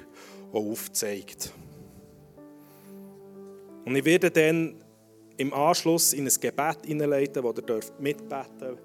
auch 0.52 0.72
aufzeigt. 0.72 1.54
Und 3.86 3.96
ich 3.96 4.06
werde 4.06 4.32
dann 4.32 4.76
im 5.40 5.54
Anschluss 5.54 6.14
in 6.14 6.28
ein 6.28 6.34
Gebet 6.40 6.86
hineinleiten, 6.86 7.44
wo 7.44 7.52
ihr 7.52 7.80
mitbeten 8.00 8.60
dürft 8.60 8.84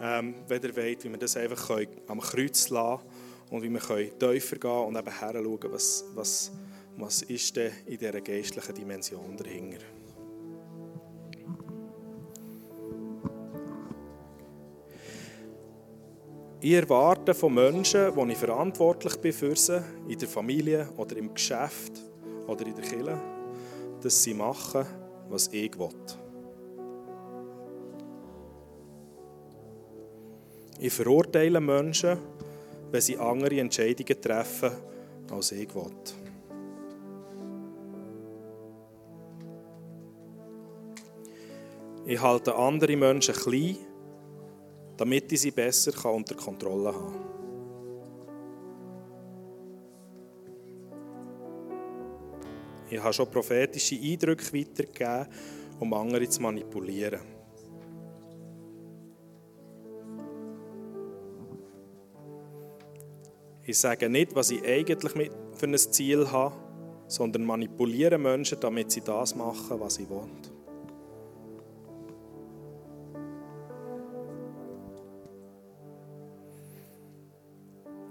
ähm, 0.00 0.34
wenn 0.48 0.62
ihr 0.62 0.76
wollt, 0.76 1.04
wie 1.04 1.10
wir 1.10 1.18
das 1.18 1.36
einfach 1.36 1.78
am 2.08 2.20
Kreuz 2.20 2.68
lassen 2.68 3.02
und 3.50 3.62
wie 3.62 3.70
wir 3.70 4.18
tiefer 4.18 4.56
gehen 4.56 4.70
und 4.70 4.96
eben 4.96 5.12
schauen, 5.12 5.58
was, 5.70 6.04
was, 6.14 6.52
was 6.96 7.22
ist 7.22 7.56
denn 7.56 7.72
in 7.86 7.98
dieser 7.98 8.20
geistlichen 8.20 8.74
Dimension 8.74 9.36
dahinter. 9.36 9.78
Ich 16.60 16.72
erwarte 16.72 17.34
von 17.34 17.52
Menschen, 17.52 18.16
wo 18.16 18.24
ich 18.24 18.38
verantwortlich 18.38 19.16
bin 19.16 19.34
für 19.34 19.54
sie, 19.54 19.82
in 20.08 20.18
der 20.18 20.28
Familie 20.28 20.88
oder 20.96 21.14
im 21.16 21.34
Geschäft 21.34 21.92
oder 22.46 22.66
in 22.66 22.74
der 22.74 22.84
Kirche, 22.84 23.20
dass 24.02 24.22
sie 24.22 24.32
machen, 24.32 24.86
was 25.28 25.48
ich 25.48 25.78
will. 25.78 25.88
Ich 30.78 30.92
verurteile 30.92 31.60
Menschen, 31.60 32.18
wenn 32.90 33.00
sie 33.00 33.16
andere 33.16 33.60
Entscheidungen 33.60 34.20
treffen, 34.20 34.72
als 35.30 35.52
ich 35.52 35.74
will. 35.74 35.90
Ich 42.06 42.20
halte 42.20 42.54
andere 42.54 42.96
Menschen 42.96 43.34
klein, 43.34 43.78
damit 44.96 45.32
ich 45.32 45.40
sie 45.40 45.50
besser 45.50 46.12
unter 46.12 46.34
Kontrolle 46.34 46.94
haben 46.94 47.12
kann. 47.12 47.34
Ich 52.94 53.02
habe 53.02 53.12
schon 53.12 53.28
prophetische 53.28 53.96
Eindrücke 53.96 54.56
weitergegeben, 54.56 55.26
um 55.80 55.92
andere 55.94 56.28
zu 56.28 56.40
manipulieren. 56.40 57.18
Ich 63.64 63.76
sage 63.76 64.08
nicht, 64.08 64.32
was 64.36 64.52
ich 64.52 64.62
eigentlich 64.64 65.12
für 65.54 65.66
ein 65.66 65.76
Ziel 65.76 66.30
habe, 66.30 66.54
sondern 67.08 67.44
manipuliere 67.44 68.16
Menschen, 68.16 68.60
damit 68.60 68.92
sie 68.92 69.00
das 69.00 69.34
machen, 69.34 69.80
was 69.80 69.96
sie 69.96 70.08
wollen. 70.08 70.30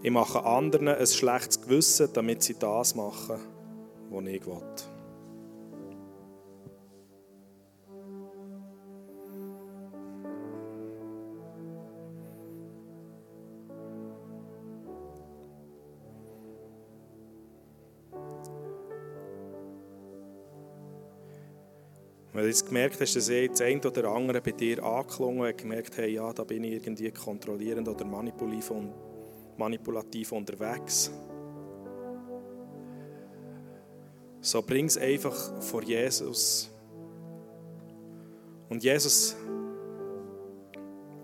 Ich 0.01 0.11
mache 0.11 0.43
anderen 0.43 0.89
ein 0.89 1.07
schlechtes 1.07 1.61
Gewissen, 1.61 2.09
damit 2.11 2.43
sie 2.43 2.59
das 2.59 2.95
machen, 2.95 3.52
was 4.13 4.25
ich 4.25 4.45
will. 4.45 4.61
Weil 22.33 22.41
du 22.41 22.47
jetzt 22.47 22.65
gemerkt 22.65 22.99
hast, 22.99 23.15
dass 23.15 23.27
das 23.27 23.61
eine 23.61 23.79
oder 23.79 24.09
andere 24.09 24.41
bei 24.41 24.51
dir 24.51 24.83
angeklungen 24.83 25.47
hat, 25.47 25.59
gemerkt, 25.59 25.97
hey, 25.97 26.13
ja, 26.13 26.33
da 26.33 26.43
bin 26.43 26.63
ich 26.63 26.73
irgendwie 26.73 27.11
kontrollierend 27.11 27.87
oder 27.87 28.05
manipulativ 29.57 30.31
unterwegs. 30.31 31.11
So 34.45 34.61
bring 34.61 34.87
es 34.87 34.97
einfach 34.97 35.33
vor 35.61 35.83
Jesus. 35.83 36.69
Und 38.67 38.83
Jesus, 38.83 39.37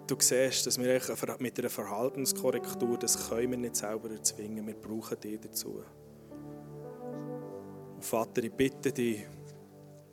du 0.07 0.15
siehst, 0.17 0.65
dass 0.65 0.79
wir 0.79 1.01
mit 1.39 1.59
einer 1.59 1.69
Verhaltenskorrektur, 1.69 2.97
das 2.97 3.29
können 3.29 3.51
wir 3.51 3.57
nicht 3.57 3.75
selber 3.75 4.09
erzwingen, 4.09 4.65
wir 4.65 4.73
brauchen 4.73 5.19
dich 5.19 5.37
dazu. 5.37 5.83
Und 7.95 8.05
Vater, 8.05 8.41
ich 8.41 8.53
bitte 8.53 8.93
dich, 8.93 9.25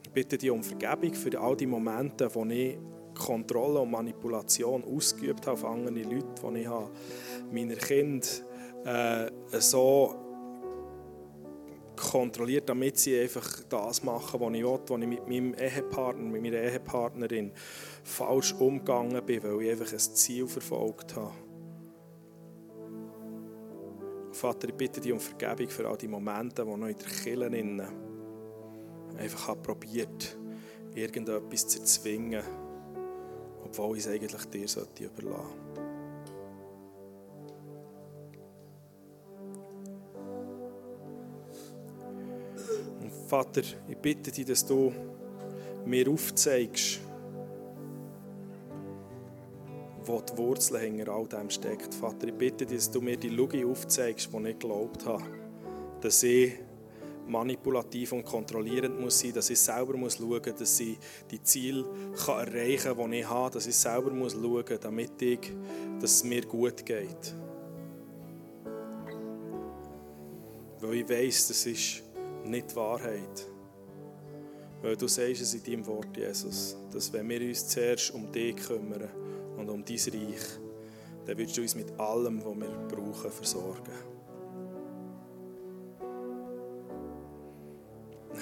ich 0.04 0.10
bitte 0.10 0.36
dich 0.36 0.50
um 0.50 0.64
Vergebung 0.64 1.14
für 1.14 1.40
all 1.40 1.56
die 1.56 1.66
Momente, 1.66 2.28
wo 2.34 2.44
ich 2.46 2.76
Kontrolle 3.14 3.78
und 3.78 3.92
Manipulation 3.92 4.82
ausgeübt 4.82 5.46
habe 5.46 5.52
auf 5.52 5.64
andere 5.64 6.02
Leute, 6.02 6.26
die 6.42 6.58
ich 6.58 6.68
meiner 7.52 7.76
Kinder 7.76 8.26
äh, 8.84 9.60
so 9.60 10.25
kontrolliert, 11.96 12.68
damit 12.68 12.98
sie 12.98 13.18
einfach 13.18 13.48
das 13.68 14.02
machen, 14.02 14.40
was 14.40 14.54
ich 14.54 14.62
will, 14.62 14.80
was 14.86 15.00
ich 15.00 15.06
mit 15.06 15.28
meinem 15.28 15.54
Ehepartner, 15.54 16.24
mit 16.24 16.42
meiner 16.42 16.58
Ehepartnerin 16.58 17.52
falsch 18.04 18.52
umgegangen 18.54 19.24
bin, 19.24 19.42
weil 19.42 19.62
ich 19.62 19.70
einfach 19.70 19.92
ein 19.92 19.98
Ziel 19.98 20.46
verfolgt 20.46 21.16
habe. 21.16 21.32
Vater, 24.32 24.68
ich 24.68 24.74
bitte 24.74 25.00
dich 25.00 25.12
um 25.12 25.20
Vergebung 25.20 25.68
für 25.68 25.88
all 25.88 25.96
die 25.96 26.08
Momente, 26.08 26.66
wo 26.66 26.76
noch 26.76 26.88
in 26.88 26.96
der 26.96 27.06
Kirche 27.06 27.88
einfach 29.18 29.62
probiert 29.62 30.36
irgendetwas 30.94 31.68
zu 31.68 31.80
erzwingen, 31.80 32.42
obwohl 33.64 33.96
ich 33.96 34.06
es 34.06 34.10
eigentlich 34.10 34.44
dir 34.46 35.08
überlassen 35.08 35.44
sollte. 35.74 35.85
Vater, 43.26 43.62
ich 43.88 43.96
bitte 43.96 44.30
dich, 44.30 44.44
dass 44.44 44.64
du 44.64 44.92
mir 45.84 46.08
aufzeigst, 46.08 47.00
wo 50.04 50.20
die 50.20 50.36
Wurzel 50.38 50.78
hinter 50.78 51.12
all 51.12 51.26
dem 51.26 51.50
steckt. 51.50 51.92
Vater, 51.92 52.28
ich 52.28 52.34
bitte 52.34 52.64
dich, 52.64 52.76
dass 52.76 52.90
du 52.92 53.00
mir 53.00 53.16
die 53.16 53.30
Lüge 53.30 53.66
aufzeigst, 53.66 54.28
die 54.32 54.36
ich 54.36 54.58
geglaubt 54.58 55.04
habe. 55.06 55.24
Dass 56.00 56.22
ich 56.22 56.52
manipulativ 57.26 58.12
und 58.12 58.24
kontrollierend 58.24 59.00
muss 59.00 59.18
sein, 59.18 59.32
dass 59.32 59.50
ich 59.50 59.58
selber 59.58 59.96
muss 59.96 60.18
schauen 60.18 60.28
muss, 60.28 60.54
dass 60.54 60.78
ich 60.78 60.96
die 61.28 61.42
Ziele 61.42 61.84
kann 62.24 62.46
erreichen 62.46 62.96
kann, 62.96 63.10
die 63.10 63.18
ich 63.18 63.28
habe, 63.28 63.54
dass 63.54 63.66
ich 63.66 63.74
selber 63.74 64.12
muss 64.12 64.34
schauen 64.34 64.64
muss, 64.68 64.80
damit 64.80 65.20
ich, 65.20 65.52
dass 66.00 66.12
es 66.12 66.24
mir 66.24 66.42
gut 66.42 66.86
geht. 66.86 67.34
Weil 70.80 70.94
ich 70.94 71.08
weiss, 71.08 71.48
das 71.48 71.66
ist 71.66 72.05
nicht 72.44 72.70
die 72.70 72.76
Wahrheit. 72.76 73.46
Weil 74.82 74.96
du 74.96 75.08
sagst 75.08 75.42
es 75.42 75.54
in 75.54 75.62
deinem 75.62 75.86
Wort, 75.86 76.16
Jesus, 76.16 76.76
dass 76.92 77.12
wenn 77.12 77.28
wir 77.28 77.40
uns 77.40 77.66
zuerst 77.68 78.12
um 78.12 78.30
dich 78.30 78.56
kümmern 78.56 79.08
und 79.56 79.68
um 79.68 79.84
dein 79.84 79.96
Reich, 79.96 80.60
dann 81.24 81.38
wirst 81.38 81.56
du 81.56 81.62
uns 81.62 81.74
mit 81.74 81.98
allem, 81.98 82.44
was 82.44 82.56
wir 82.56 82.88
brauchen, 82.88 83.30
versorgen. 83.30 83.92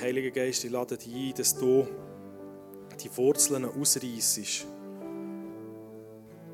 Heiliger 0.00 0.30
Geist, 0.30 0.64
ich 0.64 0.70
lade 0.70 0.98
dich 0.98 1.14
ein, 1.14 1.34
dass 1.34 1.56
du 1.56 1.86
die 3.02 3.16
Wurzeln 3.16 3.64
ausreißest. 3.64 4.66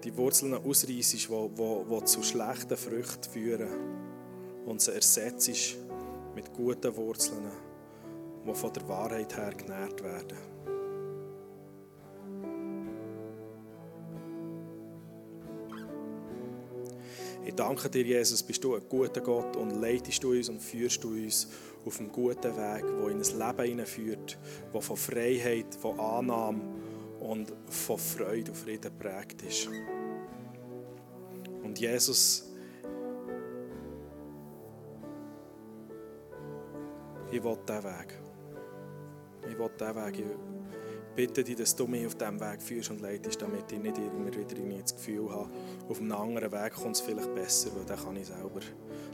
Die 0.04 0.16
Wurzeln 0.16 0.54
ausreißest, 0.54 1.28
die, 1.28 1.38
die, 1.56 1.84
die 1.90 2.04
zu 2.04 2.22
schlechten 2.22 2.76
Früchten 2.76 3.30
führen 3.30 3.68
und 4.66 4.80
sie 4.80 4.92
ersetzt 4.92 5.76
mit 6.34 6.52
guten 6.52 6.96
Wurzeln, 6.96 7.50
die 8.46 8.54
von 8.54 8.72
der 8.72 8.88
Wahrheit 8.88 9.36
her 9.36 9.52
genährt 9.56 10.02
werden. 10.02 10.38
Ich 17.44 17.54
danke 17.54 17.88
dir, 17.88 18.04
Jesus, 18.04 18.42
bist 18.42 18.62
du 18.62 18.74
ein 18.74 18.82
guter 18.88 19.20
Gott 19.20 19.56
und 19.56 19.80
leitest 19.80 20.22
du 20.22 20.32
uns 20.32 20.48
und 20.48 20.60
führst 20.60 21.02
du 21.02 21.08
uns 21.08 21.48
auf 21.84 21.98
einem 21.98 22.12
guten 22.12 22.56
Weg, 22.56 22.84
wo 22.98 23.08
in 23.08 23.16
ein 23.16 23.22
Leben 23.22 23.68
hineinführt, 23.68 24.38
wo 24.72 24.80
von 24.80 24.96
Freiheit, 24.96 25.74
von 25.74 25.98
Annahme 25.98 26.60
und 27.18 27.52
von 27.66 27.98
Freude 27.98 28.50
und 28.50 28.56
Frieden 28.56 28.96
prägt 28.98 29.42
ist. 29.42 29.68
Und 31.62 31.78
Jesus, 31.78 32.49
ich 37.40 37.44
will 37.44 37.58
diesen 37.66 37.84
Weg. 37.84 38.20
Ich 39.50 39.58
will 39.58 39.70
diesen 39.78 39.96
Weg. 39.96 40.18
Ich 40.18 41.16
bitte 41.16 41.42
dich, 41.42 41.56
dass 41.56 41.74
du 41.74 41.86
mich 41.86 42.06
auf 42.06 42.14
diesem 42.14 42.40
Weg 42.40 42.62
führst 42.62 42.90
und 42.90 43.00
leitest, 43.00 43.40
damit 43.40 43.70
ich 43.72 43.78
nicht 43.78 43.98
immer 43.98 44.26
wieder 44.26 44.80
das 44.80 44.94
Gefühl 44.94 45.30
habe, 45.30 45.48
auf 45.88 46.00
einem 46.00 46.12
anderen 46.12 46.52
Weg 46.52 46.74
kommt 46.74 46.96
es 46.96 47.00
vielleicht 47.00 47.34
besser, 47.34 47.70
weil 47.74 47.84
dann 47.84 47.98
kann 47.98 48.16
ich 48.16 48.26
selber, 48.26 48.60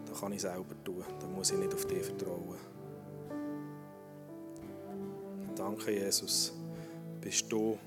dann 0.05 0.15
kann 0.15 0.33
ich 0.33 0.43
selber 0.43 0.75
tun. 0.85 1.05
Dann 1.21 1.35
muss 1.35 1.51
ich 1.51 1.59
nicht 1.59 1.73
auf 1.73 1.87
dich 1.87 2.03
vertrauen. 2.03 2.59
Danke, 5.55 5.93
Jesus. 5.93 6.53
Bist 7.21 7.51
du 7.51 7.79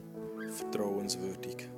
vertrauenswürdig. 0.51 1.69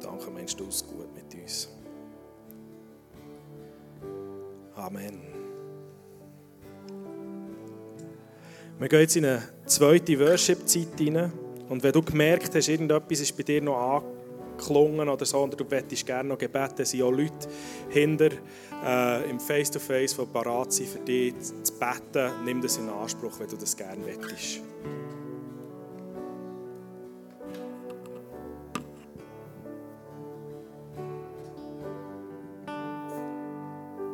Danke, 0.00 0.30
meinst 0.30 0.58
du 0.58 0.66
es 0.66 0.86
gut 0.86 1.12
mit 1.14 1.34
uns. 1.34 1.68
Amen. 4.74 5.37
Wir 8.80 8.88
gehen 8.88 9.00
jetzt 9.00 9.16
in 9.16 9.24
eine 9.24 9.42
zweite 9.66 10.16
Worship-Zeit 10.20 11.00
rein. 11.00 11.32
Und 11.68 11.82
wenn 11.82 11.92
du 11.92 12.00
gemerkt 12.00 12.54
hast, 12.54 12.68
irgendetwas 12.68 13.18
ist 13.18 13.36
bei 13.36 13.42
dir 13.42 13.60
noch 13.60 14.04
angeklungen 14.56 15.08
oder 15.08 15.26
so, 15.26 15.38
oder 15.38 15.56
du 15.56 15.64
möchtest 15.68 16.06
gerne 16.06 16.28
noch 16.28 16.38
gebeten, 16.38 16.84
sind 16.84 17.02
auch 17.02 17.10
Leute 17.10 17.48
hinter 17.88 18.30
äh, 18.84 19.28
im 19.28 19.40
Face-to-Face, 19.40 20.16
die 20.16 20.26
parat 20.26 20.72
sind 20.72 20.90
für 20.90 21.00
dich 21.00 21.34
zu 21.40 21.72
beten. 21.72 22.30
Nimm 22.44 22.62
das 22.62 22.76
in 22.76 22.88
Anspruch, 22.88 23.40
wenn 23.40 23.48
du 23.48 23.56
das 23.56 23.76
gerne 23.76 24.00
möchtest. 24.04 24.60